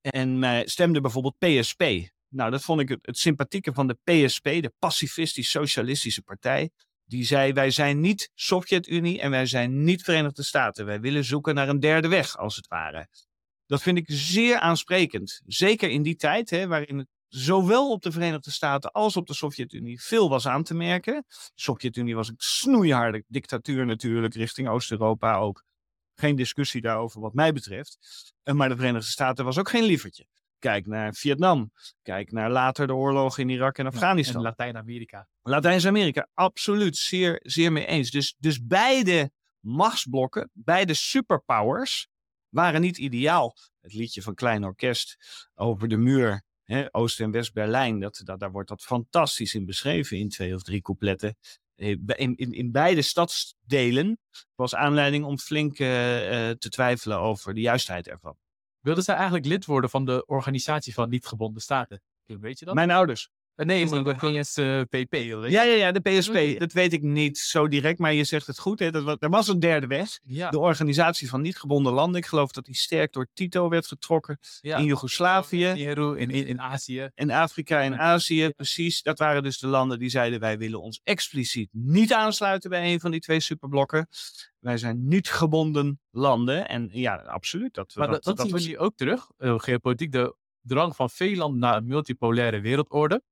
[0.00, 1.82] en mij stemde bijvoorbeeld PSP.
[2.28, 6.70] Nou, dat vond ik het, sympathieke van de PSP, de Pacifistisch-Socialistische Partij.
[7.04, 10.86] Die zei: Wij zijn niet Sovjet-Unie en wij zijn niet Verenigde Staten.
[10.86, 13.08] Wij willen zoeken naar een derde weg, als het ware.
[13.66, 15.42] Dat vind ik zeer aansprekend.
[15.46, 19.34] Zeker in die tijd, hè, waarin het zowel op de Verenigde Staten als op de
[19.34, 21.24] Sovjet-Unie veel was aan te merken.
[21.28, 25.64] De Sovjet-Unie was een snoeiharde dictatuur natuurlijk, richting Oost-Europa ook.
[26.14, 27.98] Geen discussie daarover wat mij betreft.
[28.44, 30.26] Maar de Verenigde Staten was ook geen lievertje.
[30.58, 31.70] Kijk naar Vietnam.
[32.02, 34.36] Kijk naar later de oorlogen in Irak en Afghanistan.
[34.36, 35.28] en Latijns-Amerika.
[35.42, 36.96] Latijns-Amerika, absoluut.
[36.96, 38.10] Zeer, zeer mee eens.
[38.10, 42.08] Dus, dus beide machtsblokken, beide superpowers,
[42.48, 43.56] waren niet ideaal.
[43.80, 45.16] Het liedje van Klein Orkest
[45.54, 50.18] over de muur, hè, Oost- en West-Berlijn, dat, dat, daar wordt dat fantastisch in beschreven
[50.18, 51.36] in twee of drie coupletten.
[51.74, 54.18] Eh, in, in, in beide stadsdelen
[54.54, 55.88] was aanleiding om flink uh,
[56.50, 58.36] te twijfelen over de juistheid ervan.
[58.80, 62.02] Wilden zij eigenlijk lid worden van de organisatie van niet-gebonden staten?
[62.24, 62.74] Weet je dat?
[62.74, 63.30] Mijn ouders.
[63.56, 65.14] Uh, nee, maar de PSP.
[65.14, 66.58] Ja, ja, ja, de PSP.
[66.58, 68.78] Dat weet ik niet zo direct, maar je zegt het goed.
[68.78, 68.90] Hè?
[68.90, 70.18] Dat, er was een derde weg.
[70.22, 70.50] Ja.
[70.50, 72.20] De organisatie van niet-gebonden landen.
[72.20, 74.38] Ik geloof dat die sterk door Tito werd getrokken.
[74.60, 74.76] Ja.
[74.76, 75.66] In Joegoslavië.
[75.66, 77.10] In, in, in Azië.
[77.14, 79.02] In Afrika en Azië, precies.
[79.02, 83.00] Dat waren dus de landen die zeiden: wij willen ons expliciet niet aansluiten bij een
[83.00, 84.08] van die twee superblokken.
[84.60, 86.68] Wij zijn niet gebonden landen.
[86.68, 87.74] En ja, absoluut.
[87.74, 89.26] Dat, maar dat, dat, dat zien we nu ook terug.
[89.38, 93.22] Uh, geopolitiek, de drang van veel landen naar een multipolaire wereldorde.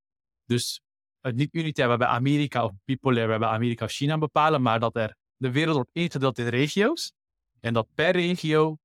[0.44, 0.80] Dus
[1.20, 5.16] het niet unitair waarbij Amerika of bipolair waarbij Amerika of China bepalen, maar dat er
[5.36, 7.12] de wereld wordt ingedeeld in regio's.
[7.60, 8.78] En dat per regio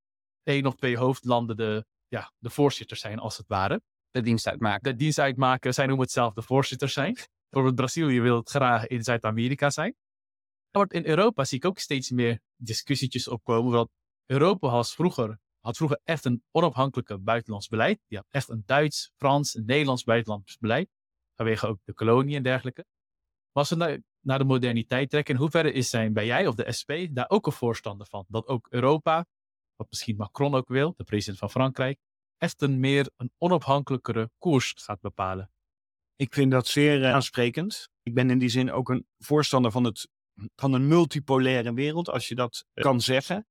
[0.44, 3.82] één of twee hoofdlanden de, ja, de voorzitters zijn, als het ware.
[4.12, 4.92] De dienst uitmaken.
[4.92, 5.74] De dienst uitmaken.
[5.74, 7.14] Zij noemen het zelf de voorzitters zijn.
[7.14, 9.96] Bijvoorbeeld Brazilië wil het graag in Zuid-Amerika zijn.
[10.72, 13.72] Maar in Europa zie ik ook steeds meer discussietjes opkomen.
[13.72, 13.90] Want
[14.26, 18.00] Europa had vroeger, had vroeger echt een onafhankelijke buitenlands beleid.
[18.08, 20.90] Die had echt een Duits, Frans, Nederlands buitenlands beleid
[21.40, 22.86] vanwege ook de kolonie en dergelijke.
[23.52, 26.72] Maar als we naar, de moderniteit trekken, in hoeverre is zijn bij jij of de
[26.80, 28.26] SP daar ook een voorstander van?
[28.28, 29.26] Dat ook Europa,
[29.76, 32.00] wat misschien Macron ook wil, de president van Frankrijk,
[32.38, 35.52] echt een meer een onafhankelijkere koers gaat bepalen.
[36.16, 37.90] Ik vind dat zeer uh, aansprekend.
[38.04, 40.10] Ik ben in die zin ook een voorstander van, het,
[40.56, 43.48] van een multipolaire wereld, als je dat kan zeggen.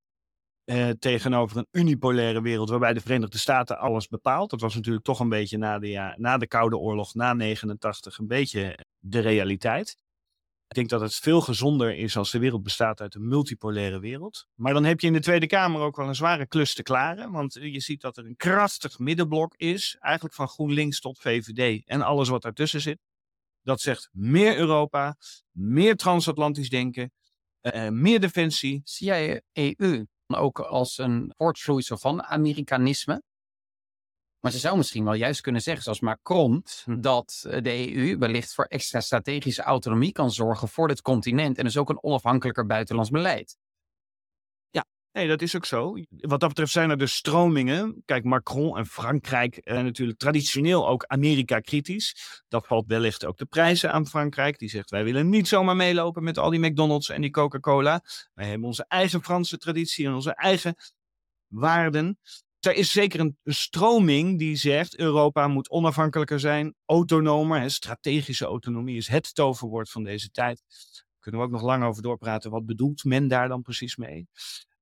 [0.71, 4.51] Uh, tegenover een unipolaire wereld waarbij de Verenigde Staten alles bepaalt.
[4.51, 8.19] Dat was natuurlijk toch een beetje na de, ja, na de Koude Oorlog, na 89,
[8.19, 9.97] een beetje de realiteit.
[10.69, 14.47] Ik denk dat het veel gezonder is als de wereld bestaat uit een multipolaire wereld.
[14.55, 17.31] Maar dan heb je in de Tweede Kamer ook wel een zware klus te klaren.
[17.31, 22.03] Want je ziet dat er een krachtig middenblok is, eigenlijk van GroenLinks tot VVD en
[22.03, 22.99] alles wat daartussen zit.
[23.63, 25.17] Dat zegt meer Europa,
[25.51, 27.13] meer transatlantisch denken,
[27.63, 28.81] uh, meer defensie.
[28.85, 33.23] Zie jij EU ook als een voortvloeisel van Amerikanisme.
[34.41, 38.65] Maar ze zou misschien wel juist kunnen zeggen, zoals Macron, dat de EU wellicht voor
[38.65, 43.57] extra strategische autonomie kan zorgen voor dit continent en dus ook een onafhankelijker buitenlands beleid.
[45.19, 45.95] Nee, dat is ook zo.
[46.11, 48.03] Wat dat betreft zijn er dus stromingen.
[48.05, 52.43] Kijk, Macron en Frankrijk eh, natuurlijk traditioneel ook Amerika-kritisch.
[52.49, 54.59] Dat valt wellicht ook de prijzen aan Frankrijk.
[54.59, 58.03] Die zegt, wij willen niet zomaar meelopen met al die McDonald's en die Coca-Cola.
[58.35, 60.75] Wij hebben onze eigen Franse traditie en onze eigen
[61.47, 62.19] waarden.
[62.61, 67.71] Er is zeker een, stroming die zegt, Europa moet onafhankelijker zijn, autonomer.
[67.71, 70.63] Strategische autonomie is het toverwoord van deze tijd.
[71.19, 72.51] Kunnen we ook nog lang over doorpraten.
[72.51, 74.29] Wat bedoelt men daar dan precies mee?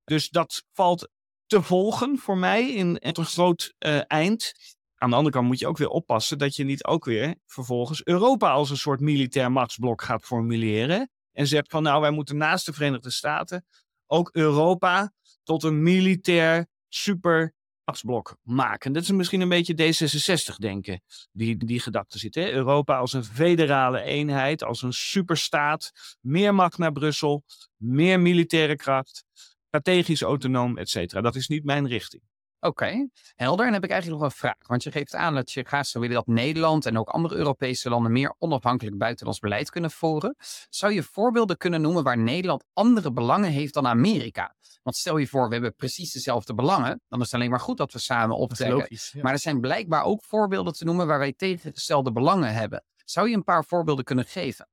[0.07, 1.09] Dus dat valt
[1.47, 4.53] te volgen voor mij in, een groot uh, eind.
[4.95, 8.05] Aan de andere kant moet je ook weer oppassen dat je niet ook weer vervolgens
[8.05, 11.11] Europa als een soort militair machtsblok gaat formuleren.
[11.33, 13.67] En zegt van nou, wij moeten naast de Verenigde Staten
[14.07, 18.93] ook Europa tot een militair super machtsblok maken.
[18.93, 22.35] Dat is misschien een beetje D66 denken, die, die gedachte zit.
[22.35, 22.51] Hè?
[22.51, 27.45] Europa als een federale eenheid, als een superstaat, meer macht naar Brussel,
[27.77, 29.25] meer militaire kracht
[29.67, 31.21] strategisch autonoom, et cetera.
[31.21, 32.23] Dat is niet mijn richting.
[32.61, 33.67] Oké, helder.
[33.67, 34.67] En heb ik eigenlijk nog een vraag.
[34.67, 37.89] Want je geeft aan dat je graag zou willen dat Nederland en ook andere Europese
[37.89, 40.37] landen meer onafhankelijk buitenlands beleid kunnen voeren.
[40.69, 44.55] Zou je voorbeelden kunnen noemen waar Nederland andere belangen heeft dan Amerika?
[44.83, 47.01] Want stel je voor, we hebben precies dezelfde belangen.
[47.09, 48.79] Dan is het alleen maar goed dat we samen optrekken.
[48.79, 49.11] Logisch.
[49.13, 49.23] ja.
[49.23, 52.85] Maar er zijn blijkbaar ook voorbeelden te noemen waar wij tegengestelde belangen hebben.
[53.05, 54.69] Zou je een paar voorbeelden kunnen geven?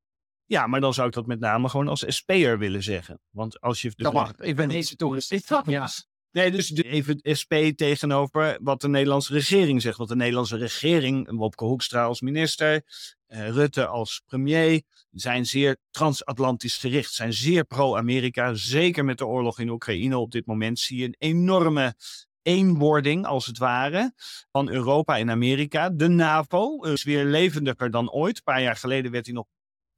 [0.46, 3.20] Ja, maar dan zou ik dat met name gewoon als SP'er willen zeggen.
[3.30, 3.90] Want als je...
[3.96, 4.36] de- Dat mag.
[4.38, 5.32] Ik ben deze toerist.
[5.66, 5.90] Ja.
[6.32, 9.98] Nee, dus even SP tegenover wat de Nederlandse regering zegt.
[9.98, 12.82] Want de Nederlandse regering, Wopke Hoekstra als minister,
[13.28, 17.14] eh, Rutte als premier, zijn zeer transatlantisch gericht.
[17.14, 18.54] Zijn zeer pro-Amerika.
[18.54, 21.96] Zeker met de oorlog in Oekraïne op dit moment zie je een enorme
[22.42, 24.14] eenwording, als het ware,
[24.52, 25.90] van Europa en Amerika.
[25.90, 28.36] De NAVO is weer levendiger dan ooit.
[28.38, 29.48] Een paar jaar geleden werd hij nog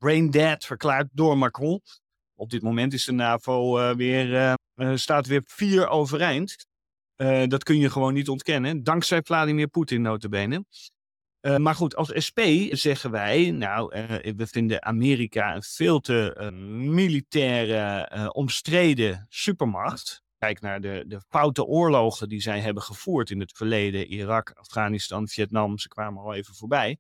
[0.06, 1.82] brain dead verklaard door Macron.
[2.36, 6.68] Op dit moment is de NAVO eh, weer, eh, eh, staat weer vier overeind.
[7.48, 8.84] Dat kun je gewoon niet ontkennen.
[8.84, 10.66] Dankzij Vladimir Poetin notabene.
[11.58, 12.40] Maar goed, als SP
[12.70, 13.90] zeggen wij, nou,
[14.36, 16.52] we vinden Amerika een veel te
[16.92, 20.24] militaire, omstreden supermacht.
[20.38, 24.08] Kijk naar de, de foute oorlogen die zij hebben gevoerd in het verleden.
[24.08, 26.98] Irak, Afghanistan, Vietnam, ze kwamen al even voorbij.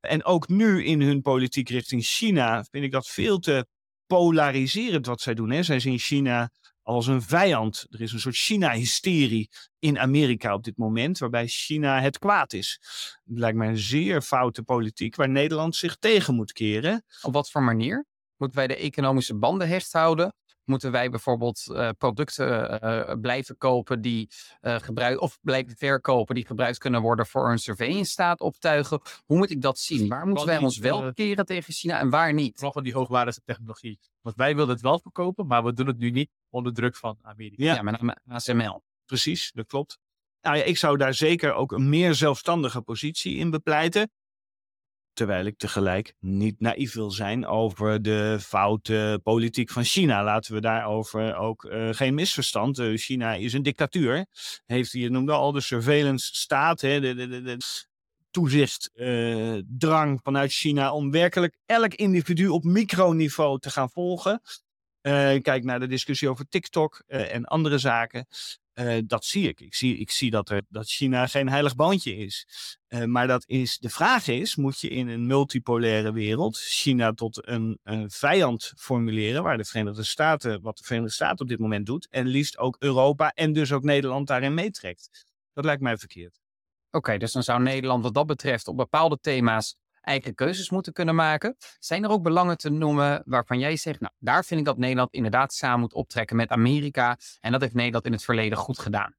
[0.00, 3.66] En ook nu in hun politiek richting China vind ik dat veel te
[4.06, 5.50] polariserend wat zij doen.
[5.50, 5.62] Hè.
[5.62, 6.50] Zij zien China
[6.82, 7.86] als een vijand.
[7.90, 12.78] Er is een soort China-hysterie in Amerika op dit moment, waarbij China het kwaad is.
[13.24, 17.04] Het lijkt mij een zeer foute politiek waar Nederland zich tegen moet keren.
[17.22, 18.06] Op wat voor manier?
[18.36, 20.34] Moeten wij de economische banden hecht houden?
[20.70, 24.28] Moeten wij bijvoorbeeld eh, producten eh, blijven kopen die
[24.62, 29.00] uh, gebruikt of blijven verkopen die gebruikt kunnen worden voor een surveillance staat optuigen?
[29.24, 30.08] Hoe moet ik dat zien?
[30.08, 32.54] Waar moeten wij ons wel keren tegen China en waar niet?
[32.54, 33.98] Vooral van die hoogwaardige technologie.
[34.20, 37.18] Want wij willen het wel verkopen, maar we doen het nu niet onder druk van
[37.22, 37.64] Amerika.
[37.64, 37.74] Ja.
[37.74, 38.82] Ja, met name ASML.
[39.06, 39.98] Precies, dat klopt.
[40.40, 44.10] Nou ja, ik zou daar zeker ook een meer zelfstandige positie in bepleiten.
[45.12, 50.24] Terwijl ik tegelijk niet naïef wil zijn over de foute politiek van China.
[50.24, 52.78] Laten we daarover ook eh, geen misverstand.
[52.78, 54.26] Eh, China is een dictatuur.
[54.66, 57.58] Heeft, je noemde al de surveillance staat, hè, de, de,
[58.30, 64.40] toezichtdrang vanuit China om werkelijk elk individu op microniveau te gaan volgen.
[65.00, 68.26] Eh, kijk naar de discussie over TikTok eh, en andere zaken.
[68.80, 69.60] Eh, dat zie ik.
[69.60, 72.46] Ik zie, ik zie dat, er, dat China geen heilig bandje is.
[72.86, 77.48] Eh, maar dat is, de vraag is, moet je in een multipolaire wereld China tot
[77.48, 82.08] een, vijand formuleren, waar de Verenigde Staten, wat de Verenigde Staten op dit moment doet,
[82.10, 85.26] en liefst ook Europa en dus ook Nederland daarin meetrekt.
[85.52, 86.40] Dat lijkt mij verkeerd.
[86.90, 91.14] Oké, dus dan zou Nederland wat dat betreft op bepaalde thema's eigen keuzes moeten kunnen
[91.14, 91.56] maken.
[91.78, 95.12] Zijn er ook belangen te noemen waarvan jij zegt, nou, daar vind ik dat Nederland
[95.12, 97.18] inderdaad samen moet optrekken met Amerika.
[97.40, 99.14] En dat heeft Nederland in het verleden goed gedaan.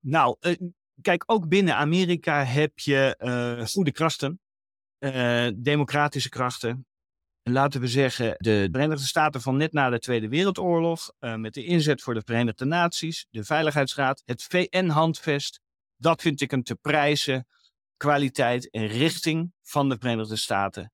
[0.00, 0.54] Nou, uh,
[1.00, 4.40] kijk, ook binnen Amerika heb je uh, goede krachten,
[4.98, 6.86] uh, democratische krachten.
[7.42, 12.02] Laten we zeggen, de Verenigde Staten van net na de Tweede Wereldoorlog, met de inzet
[12.02, 15.60] voor de Verenigde Naties, de Veiligheidsraad, het VN-handvest.
[15.96, 17.46] Dat vind ik een te prijzen
[17.96, 20.92] kwaliteit en richting van de Verenigde Staten.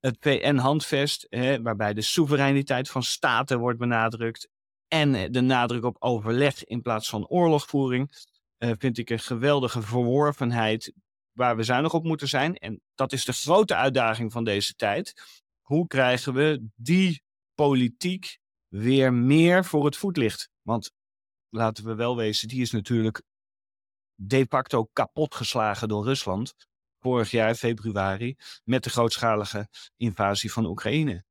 [0.00, 1.26] Het VN-handvest,
[1.62, 4.48] waarbij de soevereiniteit van staten wordt benadrukt
[4.88, 8.10] en de nadruk op overleg in plaats van oorlogvoering,
[8.58, 10.92] uh, vind ik een geweldige verworvenheid
[11.32, 12.56] waar we zuinig op moeten zijn.
[12.56, 15.14] En dat is de grote uitdaging van deze tijd.
[15.60, 17.22] Hoe krijgen we die
[17.54, 20.48] politiek weer meer voor het voetlicht?
[20.62, 20.92] Want
[21.48, 23.22] laten we wel wezen, die is natuurlijk
[24.16, 26.54] de facto kapotgeslagen door Rusland.
[27.00, 31.24] Vorig jaar februari met de grootschalige invasie van Oekraïne.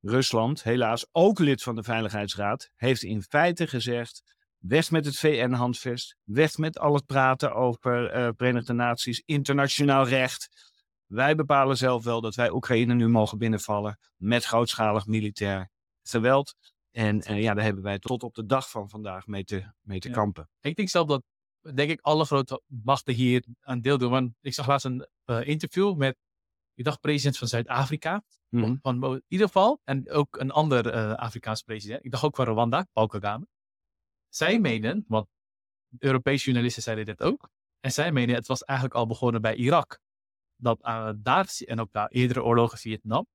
[0.00, 4.22] Rusland, helaas ook lid van de Veiligheidsraad, heeft in feite gezegd:
[4.58, 10.70] weg met het VN-handvest, weg met al het praten over uh, Verenigde Naties, internationaal recht.
[11.06, 15.70] Wij bepalen zelf wel dat wij Oekraïne nu mogen binnenvallen met grootschalig militair
[16.02, 16.54] geweld.
[16.90, 19.98] En uh, ja, daar hebben wij tot op de dag van vandaag mee te, mee
[19.98, 20.14] te ja.
[20.14, 20.48] kampen.
[20.60, 21.22] Ik denk zelf dat
[21.74, 24.10] denk ik alle grote machten hier aan deel doen.
[24.10, 26.16] Want ik zag laatst een uh, interview met,
[26.74, 28.22] ik dacht president van Zuid-Afrika.
[28.48, 28.64] Mhm.
[28.64, 28.78] Mm.
[28.82, 29.80] Van in ieder geval.
[29.84, 32.04] En ook een ander uh, Afrikaans president.
[32.04, 33.46] Ik dacht ook van Rwanda, Paul Kagame.
[34.28, 35.28] Zij menen, want
[35.98, 37.48] Europese journalisten zeiden dit ook.
[37.80, 40.00] En zij menen, het was eigenlijk al begonnen bij Irak.
[40.56, 43.26] Dat uh, daar, en ook daar eerdere oorlogen Vietnam.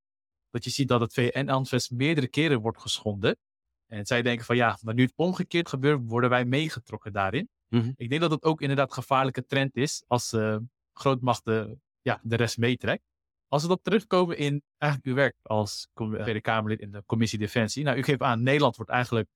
[0.50, 3.38] Dat je ziet dat het VN-handvest meerdere keren wordt geschonden.
[3.86, 7.50] En zij denken van ja, maar nu het omgekeerd gebeurt, worden wij meegetrokken daarin.
[7.68, 7.92] Mhm.
[7.96, 10.58] Ik denk dat het ook inderdaad een gevaarlijke trend is als uh,
[10.94, 13.04] grootmachten ja, de rest meetrekt.
[13.48, 17.84] Als we dan terugkomen in eigenlijk uw werk als Tweede Kamerlid in de Commissie Defensie.
[17.84, 19.30] Nou, u geeft aan, Nederland wordt eigenlijk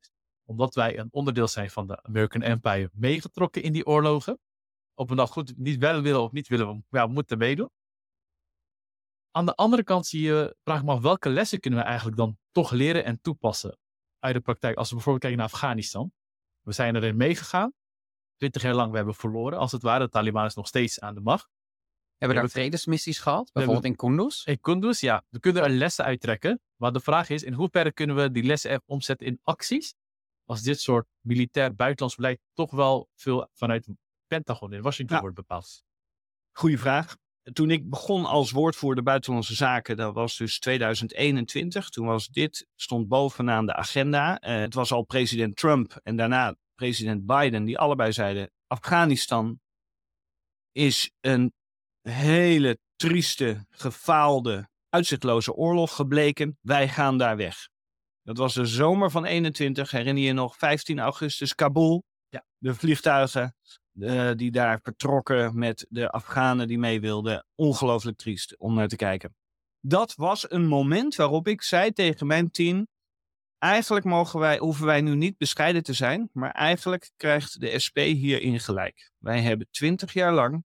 [0.46, 4.39] omdat wij een onderdeel zijn van de American Empire, meegetrokken in die oorlogen.
[4.94, 7.70] Of we dat goed niet wel willen of niet willen, we ja, moeten meedoen.
[9.32, 12.38] Aan de andere kant zie je, vraag me af, welke lessen kunnen we eigenlijk dan
[12.52, 13.78] toch leren en toepassen
[14.20, 14.78] uit de praktijk?
[14.78, 16.12] Als we bijvoorbeeld kijken naar Afghanistan.
[16.62, 17.74] We zijn erin meegegaan.
[18.42, 20.04] Twintig jaar lang, we hebben verloren, als het ware.
[20.04, 21.50] De Taliban is nog steeds aan de macht.
[22.18, 23.50] Hebben we daar vredesmissies gehad?
[23.54, 24.46] Bijvoorbeeld in Kunduz?
[24.46, 25.24] In Kunduz, ja.
[25.30, 26.62] We kunnen er lessen uittrekken.
[26.76, 29.94] Maar de vraag is, in hoeverre kunnen we die lessen omzetten in acties?
[30.46, 33.96] Als dit soort militair buitenlands beleid toch wel veel vanuit het
[34.28, 35.84] Pentagon in Washington wordt bepaald.
[36.52, 37.16] Goeie vraag.
[37.54, 41.90] Toen ik begon als woordvoerder buitenlandse zaken, dat was dus 2021.
[41.90, 44.44] Toen was dit, stond bovenaan de agenda.
[44.44, 49.60] Uh, het was al president Trump en daarna president Biden, die allebei zeiden: Afghanistan
[50.72, 51.54] is een
[52.02, 56.58] hele trieste, gefaalde, uitzichtloze oorlog gebleken.
[56.62, 57.70] Wij gaan daar weg.
[58.24, 59.91] Dat was de zomer van 21.
[59.91, 62.04] Herinner je nog 15 augustus Kabul?
[62.30, 62.46] Ja.
[62.58, 63.56] De vliegtuigen
[63.94, 67.46] uh, die daar vertrokken met de Afghanen die mee wilden.
[67.56, 69.36] Ongelooflijk triest om naar te kijken.
[69.80, 72.88] Dat was een moment waarop ik zei tegen mijn team:
[73.62, 77.97] eigenlijk mogen wij, hoeven wij nu niet bescheiden te zijn, maar eigenlijk krijgt de SP
[77.97, 79.12] hierin gelijk.
[79.17, 80.63] Wij hebben twintig jaar lang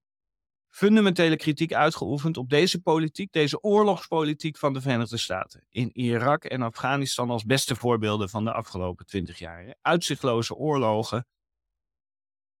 [0.77, 5.65] fundamentele kritiek uitgeoefend op deze politiek, deze oorlogspolitiek van de Verenigde Staten.
[5.69, 9.75] In Irak en Afghanistan als beste voorbeelden van de afgelopen twintig jaar.
[9.81, 11.25] Uitzichtloze oorlogen.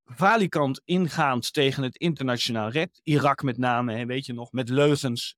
[0.05, 2.99] Valikant ingaand tegen het internationaal recht.
[3.03, 5.35] Irak met name, weet je nog, met leugens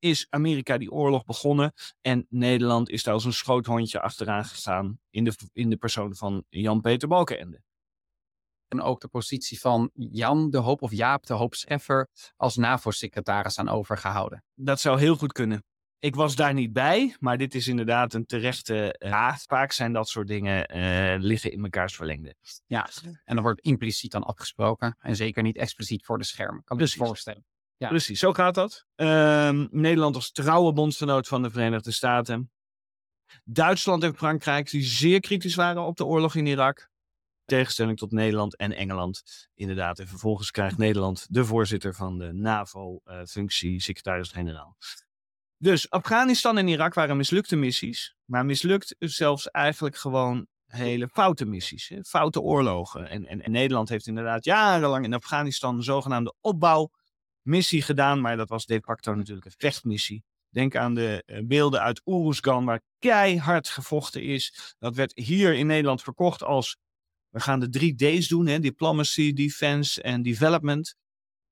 [0.00, 1.72] is Amerika die oorlog begonnen.
[2.00, 6.44] En Nederland is daar als een schoothondje achteraan gegaan in de, in de persoon van
[6.48, 7.62] Jan-Peter Balkenende.
[8.68, 13.58] En ook de positie van Jan de Hoop of Jaap de Hoop Scheffer als NAVO-secretaris
[13.58, 14.44] aan overgehouden.
[14.54, 15.64] Dat zou heel goed kunnen.
[15.98, 19.42] Ik was daar niet bij, maar dit is inderdaad een terechte raad.
[19.46, 22.34] Vaak zijn dat soort dingen uh, liggen in mekaars verlengde.
[22.66, 22.88] Ja,
[23.24, 26.64] en dan wordt impliciet dan afgesproken en zeker niet expliciet voor de schermen.
[26.64, 27.44] Kan ik me voorstellen.
[27.88, 28.86] Precies, zo gaat dat.
[28.96, 32.50] Uh, Nederland als trouwe bondgenoot van de Verenigde Staten.
[33.44, 36.90] Duitsland en Frankrijk, die zeer kritisch waren op de oorlog in Irak.
[37.44, 39.48] Tegenstelling tot Nederland en Engeland.
[39.54, 44.76] Inderdaad, en vervolgens krijgt Nederland de voorzitter van de NAVO-functie, secretaris-generaal.
[45.56, 51.88] Dus Afghanistan en Irak waren mislukte missies, maar mislukt zelfs eigenlijk gewoon hele foute missies,
[51.88, 52.02] hè?
[52.02, 53.08] foute oorlogen.
[53.08, 56.34] En, en, en, Nederland heeft inderdaad jarenlang in Afghanistan een zogenaamde
[57.50, 60.22] opbouwmissie gedaan, maar dat was de facto natuurlijk een vechtmissie.
[60.48, 64.74] Denk aan de uh, beelden uit Oeruzgan, waar keihard gevochten is.
[64.78, 66.76] Dat werd hier in Nederland verkocht als
[67.28, 68.58] we gaan de drie D's doen, hè?
[68.58, 70.94] diplomacy, defense en development.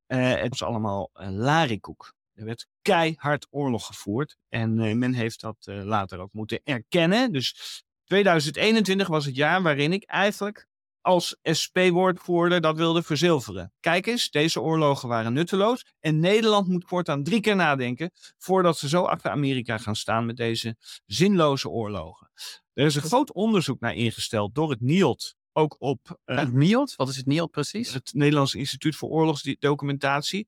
[0.09, 2.15] Uh, het was allemaal uh, larikoek.
[2.35, 7.33] Er werd keihard oorlog gevoerd en uh, men heeft dat later ook moeten erkennen.
[7.33, 10.67] Dus 2021 was het jaar waarin ik eigenlijk
[11.01, 13.73] als SP-woordvoerder dat wilde verzilveren.
[13.81, 18.89] Kijk eens, deze oorlogen waren nutteloos en Nederland moet voortaan drie keer nadenken voordat ze
[18.89, 22.31] zo achter Amerika gaan staan met deze zinloze oorlogen.
[22.73, 26.19] Er is een groot onderzoek naar ingesteld door het NIOD ook op.
[26.27, 26.97] Uh, het NIOD?
[26.97, 27.93] Wat is het NIOD precies?
[27.93, 30.47] Het Nederlands Instituut voor Oorlogsdocumentatie.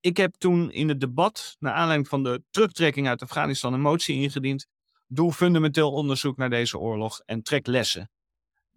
[0.00, 4.22] Ik heb toen in het debat, naar aanleiding van de terugtrekking uit Afghanistan, een motie
[4.22, 4.66] ingediend.
[5.06, 8.10] Doe fundamenteel onderzoek naar deze oorlog en trek lessen.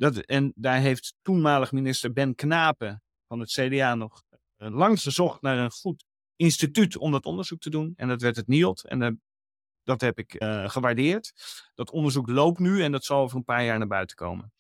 [0.01, 4.23] Dat, en daar heeft toenmalig minister Ben Knapen van het CDA nog
[4.57, 7.93] uh, lang gezocht naar een goed instituut om dat onderzoek te doen.
[7.95, 8.87] En dat werd het NIOD.
[8.87, 9.09] En uh,
[9.83, 11.33] dat heb ik uh, gewaardeerd.
[11.75, 14.53] Dat onderzoek loopt nu en dat zal over een paar jaar naar buiten komen.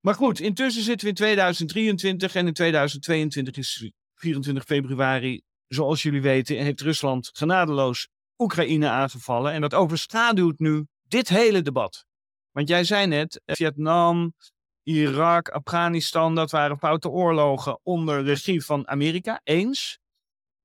[0.00, 6.22] Maar goed, intussen zitten we in 2023 en in 2022 is 24 februari, zoals jullie
[6.22, 9.52] weten, heeft Rusland genadeloos Oekraïne aangevallen.
[9.52, 12.06] En dat overschaduwt nu dit hele debat.
[12.54, 14.34] Want jij zei net, eh, Vietnam,
[14.82, 19.40] Irak, Afghanistan, dat waren foute oorlogen onder regie van Amerika.
[19.44, 19.98] Eens.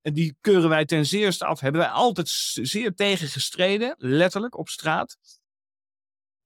[0.02, 1.60] En die keuren wij ten zeerste af.
[1.60, 5.17] Hebben wij altijd zeer tegen gestreden, letterlijk op straat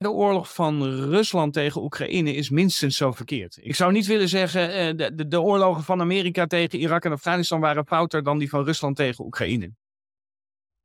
[0.03, 3.58] de oorlog van Rusland tegen Oekraïne is minstens zo verkeerd.
[3.62, 7.12] Ik zou niet willen zeggen, uh, de, de, de, oorlogen van Amerika tegen Irak en
[7.12, 9.71] Afghanistan waren fouter dan die van Rusland tegen Oekraïne.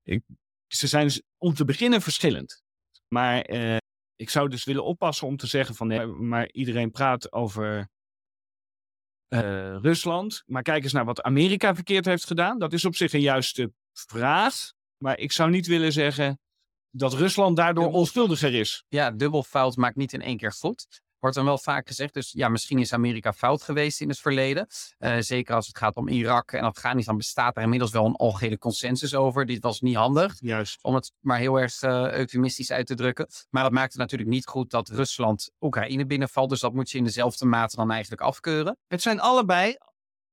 [0.02, 0.22] Ik,
[0.66, 2.62] ze zijn om te beginnen verschillend.
[3.08, 3.76] Maar uh,
[4.18, 7.90] ik zou dus willen oppassen om te zeggen van nee, maar iedereen praat over
[9.28, 10.42] uh, Rusland.
[10.46, 12.58] Maar kijk eens naar wat Amerika verkeerd heeft gedaan.
[12.58, 14.72] Dat is op zich een juiste vraag.
[14.96, 16.40] Maar ik zou niet willen zeggen,
[16.90, 18.84] dat Rusland daardoor onschuldiger is.
[18.88, 21.02] Ja, dubbel fout maakt niet in één keer goed.
[21.20, 22.14] Wordt dan wel vaak gezegd.
[22.14, 24.66] Dus ja, misschien is Amerika fout geweest in het verleden.
[24.98, 28.58] Uh, zeker als het gaat om Irak en Afghanistan bestaat er inmiddels wel een algehele
[28.58, 29.46] consensus over.
[29.46, 30.34] Dit was niet handig.
[30.40, 30.78] Juist.
[30.82, 33.26] Om het maar heel erg uh, eufemistisch uit te drukken.
[33.50, 36.50] Maar dat maakt het natuurlijk niet goed dat Rusland Oekraïne binnenvalt.
[36.50, 38.76] Dus dat moet je in dezelfde mate dan eigenlijk afkeuren.
[38.86, 39.76] Het zijn allebei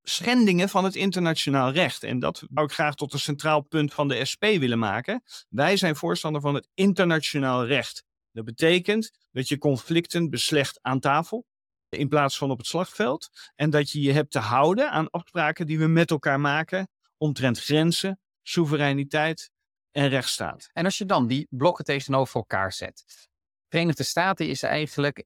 [0.07, 2.03] schendingen van het internationaal recht.
[2.03, 5.23] En dat zou ik graag tot een centraal punt van de SP willen maken.
[5.49, 8.04] Wij zijn voorstander van het internationaal recht.
[8.35, 11.45] Dat betekent dat je conflicten beslecht aan tafel
[11.89, 13.29] in plaats van op het slagveld.
[13.55, 17.59] En dat je je hebt te houden aan afspraken die we met elkaar maken omtrent
[17.59, 19.51] grenzen, soevereiniteit
[19.91, 20.69] en rechtsstaat.
[20.73, 23.27] En als je dan die blokken tegenover elkaar zet.
[23.69, 25.25] Verenigde Staten is eigenlijk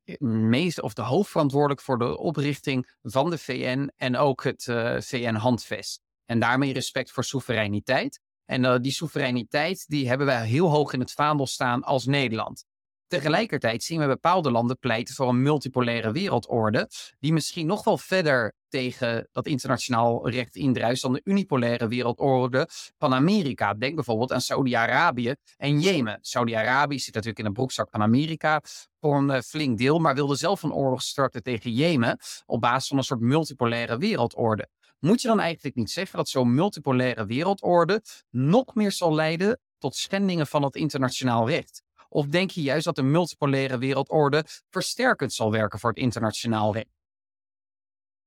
[0.49, 6.01] meest of de hoofdverantwoordelijk voor de oprichting van de VN en ook het eh, VN-handvest.
[6.25, 8.19] En daarmee respect voor soevereiniteit.
[8.45, 12.65] En uh, die soevereiniteit die hebben wij heel hoog in het vaandel staan als Nederland.
[13.09, 16.89] Tegelijkertijd zien we bepaalde landen pleiten voor een multipolaire wereldorde,
[17.19, 23.13] die misschien nog wel verder tegen dat internationaal recht indruist dan de unipolaire wereldorde van
[23.13, 23.73] Amerika.
[23.73, 26.17] Denk bijvoorbeeld aan Saudi-Arabië en Jemen.
[26.21, 28.61] Saudi-Arabië zit natuurlijk in een broekzak van Amerika
[28.99, 32.87] voor een uh, flink deel, maar wilde zelf een oorlog starten tegen Jemen op basis
[32.87, 34.69] van een soort multipolaire wereldorde.
[34.99, 39.95] Moet je dan eigenlijk niet zeggen dat zo'n multipolaire wereldorde nog meer zal leiden tot
[39.95, 41.87] schendingen van het internationaal recht?
[42.09, 46.97] Of denk je juist dat de multipolaire wereldorde versterkend zal werken voor het internationaal recht?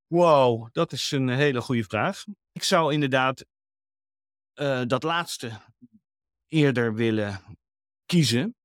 [0.07, 2.24] Wow, dat is een hele goede vraag.
[2.53, 3.45] Ik zou inderdaad
[4.55, 5.61] uh, dat laatste
[6.47, 7.59] eerder willen
[8.07, 8.57] kiezen.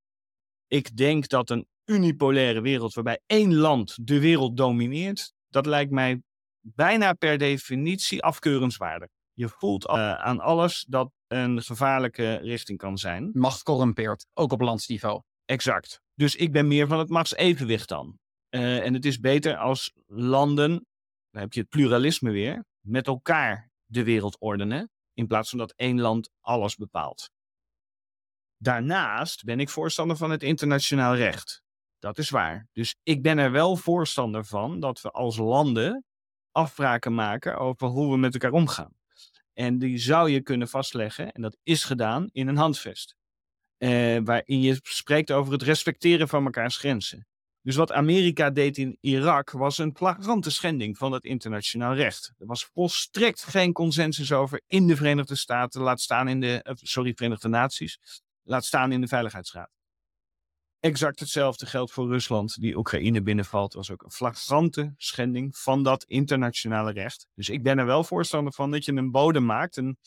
[0.67, 6.21] Ik denk dat een unipolaire wereld waarbij één land de wereld domineert, dat lijkt mij
[6.59, 9.09] bijna per definitie afkeurenswaardig.
[9.37, 13.29] Je voelt uh, aan alles dat een gevaarlijke richting kan zijn.
[13.33, 15.21] Macht corrumpeert, ook op landsniveau.
[15.45, 16.01] Exact.
[16.13, 18.19] Dus ik ben meer van het machtsevenwicht dan.
[18.49, 20.85] Uh, en het is beter als landen,
[21.29, 25.73] dan heb je het pluralisme weer, met elkaar de wereld ordenen, in plaats van dat
[25.75, 27.29] één land alles bepaalt.
[28.57, 31.61] Daarnaast ben ik voorstander van het internationaal recht.
[31.99, 32.67] Dat is waar.
[32.71, 36.05] Dus ik ben er wel voorstander van dat we als landen
[36.51, 38.96] afspraken maken over hoe we met elkaar omgaan.
[39.57, 43.15] En die zou je kunnen vastleggen, en dat is gedaan, in een handvest.
[43.77, 47.27] Uh, waarin je spreekt over het respecteren van elkaars grenzen.
[47.61, 52.33] Dus wat Amerika deed in Irak was een flagrante schending van het internationaal recht.
[52.37, 57.13] Er was volstrekt geen consensus over in de Verenigde Staten, laat staan in de, sorry,
[57.15, 59.76] Verenigde Naties, laat staan in de Veiligheidsraad.
[60.79, 63.73] Exact hetzelfde geldt voor Rusland, die Oekraïne binnenvalt.
[63.73, 67.27] was ook een flagrante schending van dat internationale recht.
[67.33, 69.97] Dus ik ben er wel voorstander van dat je een bodem maakt, een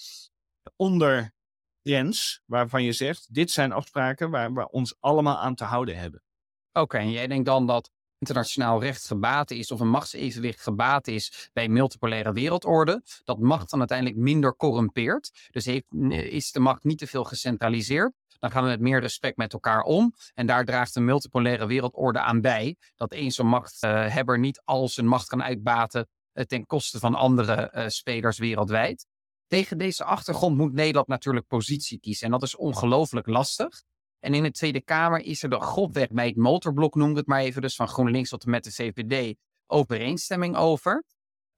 [0.76, 6.22] ondergrens, waarvan je zegt: dit zijn afspraken waar we ons allemaal aan te houden hebben.
[6.72, 11.50] Oké, en jij denkt dan dat internationaal recht gebaat is of een machtsevenwicht gebaat is
[11.52, 15.48] bij een multipolaire wereldorde, dat macht dan uiteindelijk minder corrumpeert.
[15.50, 18.12] Dus heeft, is de macht niet te veel gecentraliseerd.
[18.40, 20.14] Dan gaan we met meer respect met elkaar om.
[20.34, 22.76] En daar draagt een multipolaire wereldorde aan bij.
[22.96, 27.72] Dat één zo'n machthebber niet al zijn macht kan uitbaten eh, ten koste van andere
[27.74, 29.06] uh, spelers wereldwijd.
[29.46, 32.24] Tegen deze achtergrond moet Nederland natuurlijk positie kiezen.
[32.26, 33.82] En dat is ongelooflijk lastig.
[34.20, 37.40] En in de Tweede Kamer is er de grofweg bij het motorblok, noem het maar
[37.40, 39.36] even, dus van GroenLinks tot en met de CVD,
[39.66, 41.04] overeenstemming over.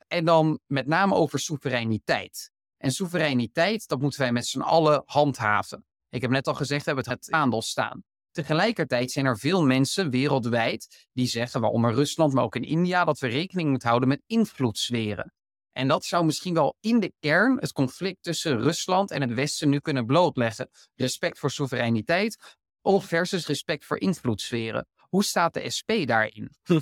[0.08, 2.50] En dan met name over soevereiniteit.
[2.76, 5.84] En soevereiniteit, dat moeten wij met z'n allen handhaven.
[6.12, 8.04] Ik heb net al gezegd, we hebben het aandeel staan.
[8.30, 13.18] Tegelijkertijd zijn er veel mensen wereldwijd die zeggen, waaronder Rusland, maar ook in India, dat
[13.18, 15.32] we rekening moeten houden met invloedssferen.
[15.72, 19.68] En dat zou misschien wel in de kern het conflict tussen Rusland en het Westen
[19.68, 20.68] nu kunnen blootleggen.
[20.94, 24.86] Respect voor soevereiniteit versus respect voor invloedssferen.
[24.96, 26.50] Hoe staat de SP daarin?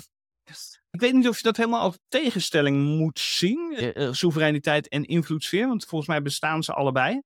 [0.91, 5.67] Ik weet niet of je dat helemaal als tegenstelling moet zien, uh, soevereiniteit en invloedssfeer,
[5.67, 7.21] want volgens mij bestaan ze allebei.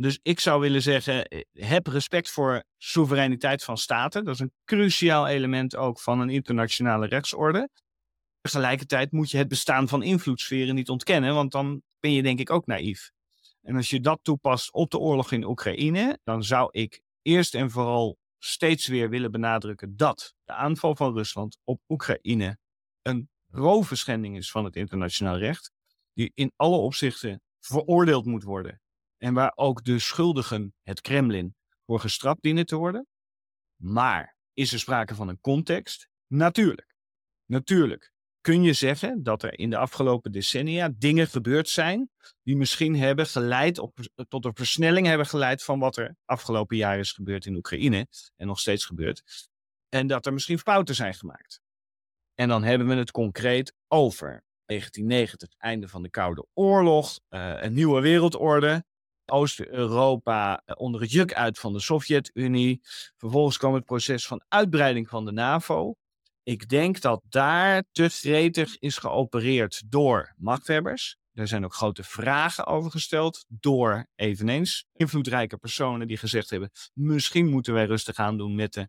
[0.00, 4.24] Dus ik zou willen zeggen, eh, heb respect voor soevereiniteit van staten.
[4.24, 7.68] Dat is een cruciaal element ook van een internationale rechtsorde.
[8.40, 12.50] Tegelijkertijd moet je het bestaan van invloedssferen niet ontkennen, want dan ben je denk ik
[12.50, 13.10] ook naïef.
[13.62, 17.70] En als je dat toepast op de oorlog in Oekraïne, dan zou ik eerst en
[17.70, 22.58] vooral steeds weer willen benadrukken dat de aanval van Rusland op Oekraïne
[23.02, 25.72] een grove schending is van het internationaal recht,
[26.12, 28.80] die in alle opzichten veroordeeld moet worden
[29.20, 31.54] en waar ook de schuldigen, het Kremlin,
[31.86, 33.06] voor gestraft dienen te worden.
[33.76, 36.08] Maar is er sprake van een context?
[36.26, 36.94] Natuurlijk.
[37.46, 42.10] Natuurlijk kun je zeggen dat er in de afgelopen decennia dingen gebeurd zijn
[42.42, 43.98] die misschien hebben geleid op,
[44.28, 48.06] tot een versnelling hebben geleid van wat er afgelopen jaar is gebeurd in Oekraïne
[48.36, 49.48] en nog steeds gebeurt.
[49.88, 51.60] En dat er misschien fouten zijn gemaakt.
[52.34, 57.72] En dan hebben we het concreet over 1990, einde van de Koude Oorlog, uh, een
[57.72, 58.84] nieuwe wereldorde.
[59.30, 62.80] Oost-Europa eh, onder het juk uit van de Sovjet-Unie.
[63.16, 65.94] Vervolgens kwam het proces van uitbreiding van de NAVO.
[66.42, 71.18] Ik denk dat daar te gretig is geopereerd door machthebbers.
[71.32, 77.48] Er zijn ook grote vragen over gesteld door eveneens invloedrijke personen die gezegd hebben: misschien
[77.48, 78.88] moeten wij rustig aan doen met de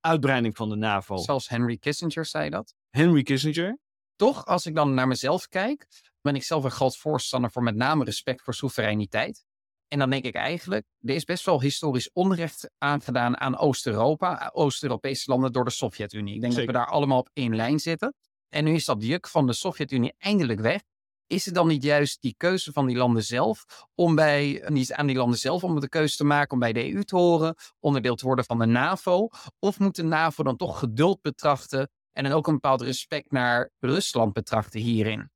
[0.00, 1.16] uitbreiding van de NAVO.
[1.16, 2.74] Zelfs Henry Kissinger zei dat.
[2.90, 3.78] Henry Kissinger.
[4.16, 5.86] Toch, als ik dan naar mezelf kijk,
[6.20, 9.44] ben ik zelf een groot voorstander voor met name respect voor soevereiniteit.
[9.88, 15.30] En dan denk ik eigenlijk, er is best wel historisch onrecht aangedaan aan Oost-Europa, Oost-Europese
[15.30, 16.34] landen door de Sovjet-Unie.
[16.34, 18.14] Ik denk dat we daar allemaal op één lijn zitten.
[18.48, 20.82] En nu is dat juk van de Sovjet-Unie eindelijk weg.
[21.26, 23.64] Is het dan niet juist die keuze van die landen zelf,
[23.94, 26.92] om bij, niet aan die landen zelf om de keuze te maken om bij de
[26.92, 29.28] EU te horen, onderdeel te worden van de NAVO?
[29.58, 33.70] Of moet de NAVO dan toch geduld betrachten en dan ook een bepaald respect naar
[33.78, 35.30] Rusland betrachten hierin?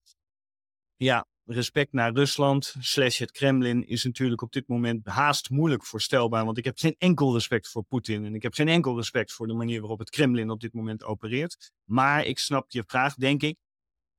[0.97, 6.45] Ja, respect naar Rusland slash het Kremlin is natuurlijk op dit moment haast moeilijk voorstelbaar.
[6.45, 9.47] Want ik heb geen enkel respect voor Poetin en ik heb geen enkel respect voor
[9.47, 11.73] de manier waarop het Kremlin op dit moment opereert.
[11.85, 13.57] Maar ik snap je vraag, denk ik.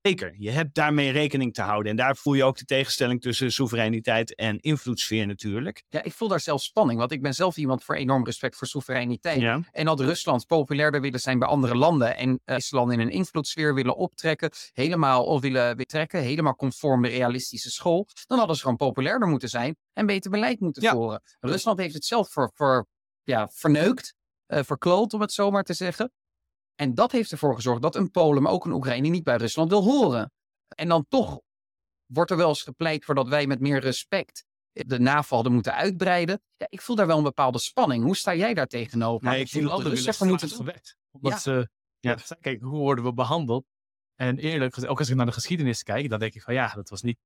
[0.08, 1.92] Zeker, je hebt daarmee rekening te houden.
[1.92, 5.84] En daar voel je ook de tegenstelling tussen soevereiniteit en invloedssfeer natuurlijk.
[5.90, 8.68] Ja, ik voel daar zelf spanning, want ik ben zelf iemand voor enorm respect voor
[8.68, 9.66] soevereiniteit.
[9.72, 13.96] En dat Rusland populairder willen zijn bij andere landen en uh, in een invloedssfeer willen
[13.96, 19.28] optrekken, helemaal of willen betrekken, helemaal conform de realistische school, dan hadden ze gewoon populairder
[19.28, 21.22] moeten zijn en beter beleid moeten voeren.
[21.40, 22.86] Rusland heeft het zelf voor, voor
[23.24, 24.16] ja, verneukt,
[24.48, 26.12] uh, verkloot om het zo maar te zeggen.
[26.76, 29.70] En dat heeft ervoor gezorgd dat een Polen, maar ook een Oekraïne niet bij Rusland
[29.70, 30.32] wil horen.
[30.68, 31.42] En dan toch
[32.06, 35.74] wordt er wel eens gepleit voor dat wij met meer respect de NAVO hadden moeten
[35.74, 36.42] uitbreiden.
[36.58, 38.04] Ja, ik voel daar wel een bepaalde spanning.
[38.04, 39.30] Hoe sta jij daar tegenover?
[39.30, 40.98] Nee, ik voel dat de Russen moeten gewekt.
[41.12, 41.38] Omdat ja.
[41.38, 41.70] ze,
[42.00, 42.18] ja.
[42.40, 43.66] kijk, hoe worden we behandeld?
[44.16, 46.74] En eerlijk gezegd, ook als ik naar de geschiedenis kijk, dan denk ik van ja,
[46.74, 47.18] dat was niet,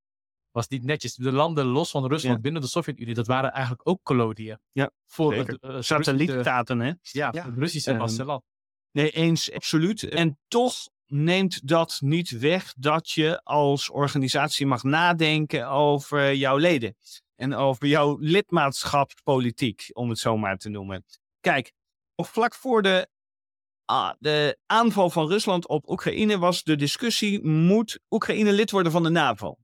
[0.51, 1.15] was niet netjes.
[1.15, 4.59] De landen los van Rusland binnen de Sovjet-Unie, dat waren eigenlijk ook koloniën.
[4.71, 6.93] Ja, voor het, uh, Satellietstaten, hè?
[7.01, 7.45] Ja, ja.
[7.45, 8.43] het Russische um, vasteland.
[8.97, 10.03] Nee, eens, absoluut.
[10.03, 16.95] En toch neemt dat niet weg dat je als organisatie mag nadenken over jouw leden.
[17.35, 21.05] En over jouw lidmaatschapspolitiek, om het zo maar te noemen.
[21.39, 21.71] Kijk,
[22.15, 23.07] vlak voor de,
[23.85, 29.03] ah, de aanval van Rusland op Oekraïne was de discussie: moet Oekraïne lid worden van
[29.03, 29.57] de NAVO?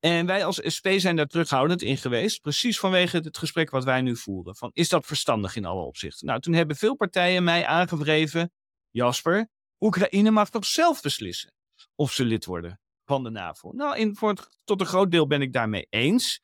[0.00, 4.00] En wij als SP zijn daar terughoudend in geweest, precies vanwege het gesprek wat wij
[4.00, 4.56] nu voeren.
[4.56, 6.26] Van, is dat verstandig in alle opzichten?
[6.26, 8.52] Nou, toen hebben veel partijen mij aangevreven,
[8.90, 9.48] Jasper,
[9.80, 11.52] Oekraïne mag toch zelf beslissen
[11.94, 13.72] of ze lid worden van de NAVO.
[13.72, 14.34] Nou, in, voor
[14.64, 16.40] tot een groot deel ben ik daarmee eens.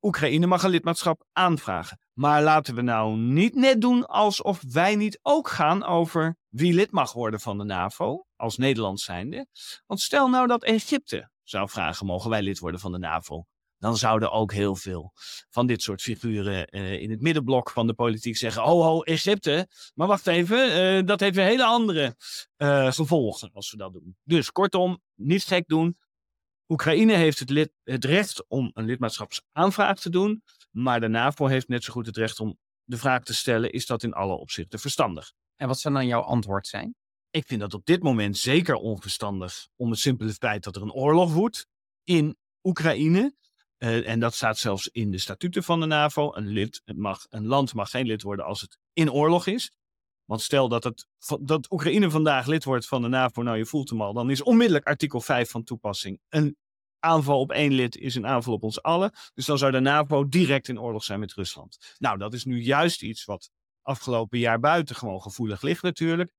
[0.00, 1.98] Oekraïne mag een lidmaatschap aanvragen.
[2.12, 6.90] Maar laten we nou niet net doen alsof wij niet ook gaan over wie lid
[6.90, 9.46] mag worden van de NAVO, als Nederland zijnde.
[9.86, 13.46] Want stel nou dat Egypte zou vragen: mogen wij lid worden van de NAVO?
[13.78, 15.12] Dan zouden ook heel veel
[15.50, 19.68] van dit soort figuren uh, in het middenblok van de politiek zeggen: Oh, oh, Egypte.
[19.94, 22.16] Maar wacht even, uh, dat heeft een hele andere
[22.56, 24.16] uh, gevolgen als we dat doen.
[24.22, 25.98] Dus kortom, niet gek doen.
[26.68, 30.42] Oekraïne heeft het, lid, het recht om een lidmaatschapsaanvraag te doen.
[30.70, 33.86] Maar de NAVO heeft net zo goed het recht om de vraag te stellen: is
[33.86, 35.32] dat in alle opzichten verstandig?
[35.56, 36.94] En wat zou dan jouw antwoord zijn?
[37.34, 39.68] Ik vind dat op dit moment zeker onverstandig.
[39.76, 41.66] Om het simpele feit dat er een oorlog woedt
[42.04, 43.34] in Oekraïne.
[43.78, 46.34] Uh, en dat staat zelfs in de statuten van de NAVO.
[46.34, 49.72] Een, lid, mag, een land mag geen lid worden als het in oorlog is.
[50.24, 51.06] Want stel dat, het,
[51.40, 54.42] dat Oekraïne vandaag lid wordt van de NAVO, nou je voelt hem al, dan is
[54.42, 56.20] onmiddellijk artikel 5 van toepassing.
[56.28, 56.56] Een
[56.98, 59.12] aanval op één lid is een aanval op ons allen.
[59.34, 61.94] Dus dan zou de NAVO direct in oorlog zijn met Rusland.
[61.98, 63.50] Nou, dat is nu juist iets wat
[63.82, 66.32] afgelopen jaar buitengewoon gevoelig ligt natuurlijk.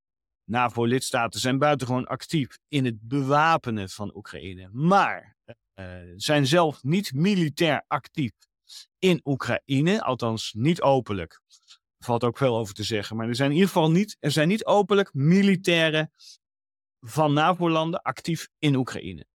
[0.45, 5.37] NAVO-lidstaten zijn buitengewoon actief in het bewapenen van Oekraïne, maar
[5.75, 8.31] uh, zijn zelf niet militair actief
[8.99, 11.41] in Oekraïne, althans niet openlijk.
[11.97, 14.31] Er valt ook veel over te zeggen, maar er zijn in ieder geval niet, er
[14.31, 16.11] zijn niet openlijk militairen
[16.99, 19.25] van NAVO-landen actief in Oekraïne.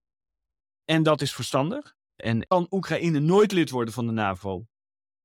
[0.85, 1.95] En dat is verstandig.
[2.15, 4.67] En kan Oekraïne nooit lid worden van de NAVO?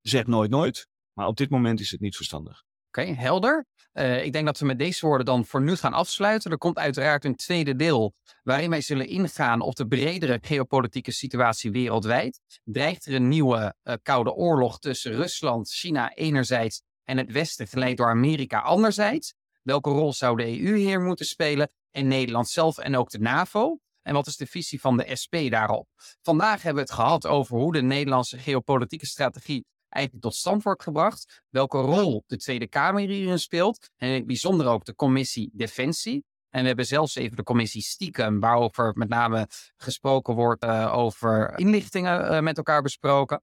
[0.00, 0.88] Zeg nooit nooit.
[1.12, 2.64] Maar op dit moment is het niet verstandig.
[2.98, 3.66] Oké, helder.
[3.92, 6.50] Uh, ik denk dat we met deze woorden dan voor nu gaan afsluiten.
[6.50, 11.70] Er komt uiteraard een tweede deel waarin wij zullen ingaan op de bredere geopolitieke situatie
[11.70, 12.40] wereldwijd.
[12.64, 17.96] Dreigt er een nieuwe uh, koude oorlog tussen Rusland, China enerzijds en het Westen, geleid
[17.96, 19.34] door Amerika anderzijds?
[19.62, 23.78] Welke rol zou de EU hier moeten spelen en Nederland zelf en ook de NAVO?
[24.02, 25.88] En wat is de visie van de SP daarop?
[26.22, 29.64] Vandaag hebben we het gehad over hoe de Nederlandse geopolitieke strategie
[29.96, 31.42] eigenlijk tot stand wordt gebracht.
[31.50, 33.90] Welke rol de Tweede Kamer hierin speelt.
[33.96, 36.24] En in het bijzonder ook de commissie Defensie.
[36.50, 41.58] En we hebben zelfs even de commissie stiekem, waarover met name gesproken wordt uh, over
[41.58, 43.42] inlichtingen uh, met elkaar besproken.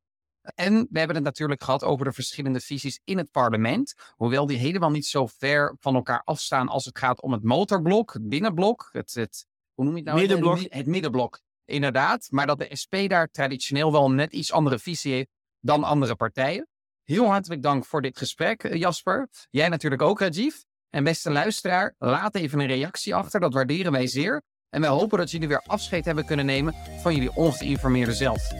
[0.55, 3.93] En we hebben het natuurlijk gehad over de verschillende visies in het parlement.
[4.15, 8.13] Hoewel die helemaal niet zo ver van elkaar afstaan als het gaat om het motorblok,
[8.13, 10.19] het binnenblok, het, het hoe noem je het nou?
[10.19, 10.59] Middenblok.
[10.59, 12.27] Het, het middenblok, inderdaad.
[12.29, 15.29] Maar dat de SP daar traditioneel wel een net iets andere visie heeft
[15.63, 16.67] dan andere partijen.
[17.03, 19.27] Heel hartelijk dank voor dit gesprek, eh, Jasper.
[19.49, 20.55] Jij natuurlijk ook, Rajiv.
[20.89, 23.39] En beste luisteraar, laat even een reactie achter.
[23.39, 24.41] Dat waarderen wij zeer.
[24.69, 28.51] En wij hopen dat jullie weer afscheid hebben kunnen nemen van jullie ongeïnformeerde zelf.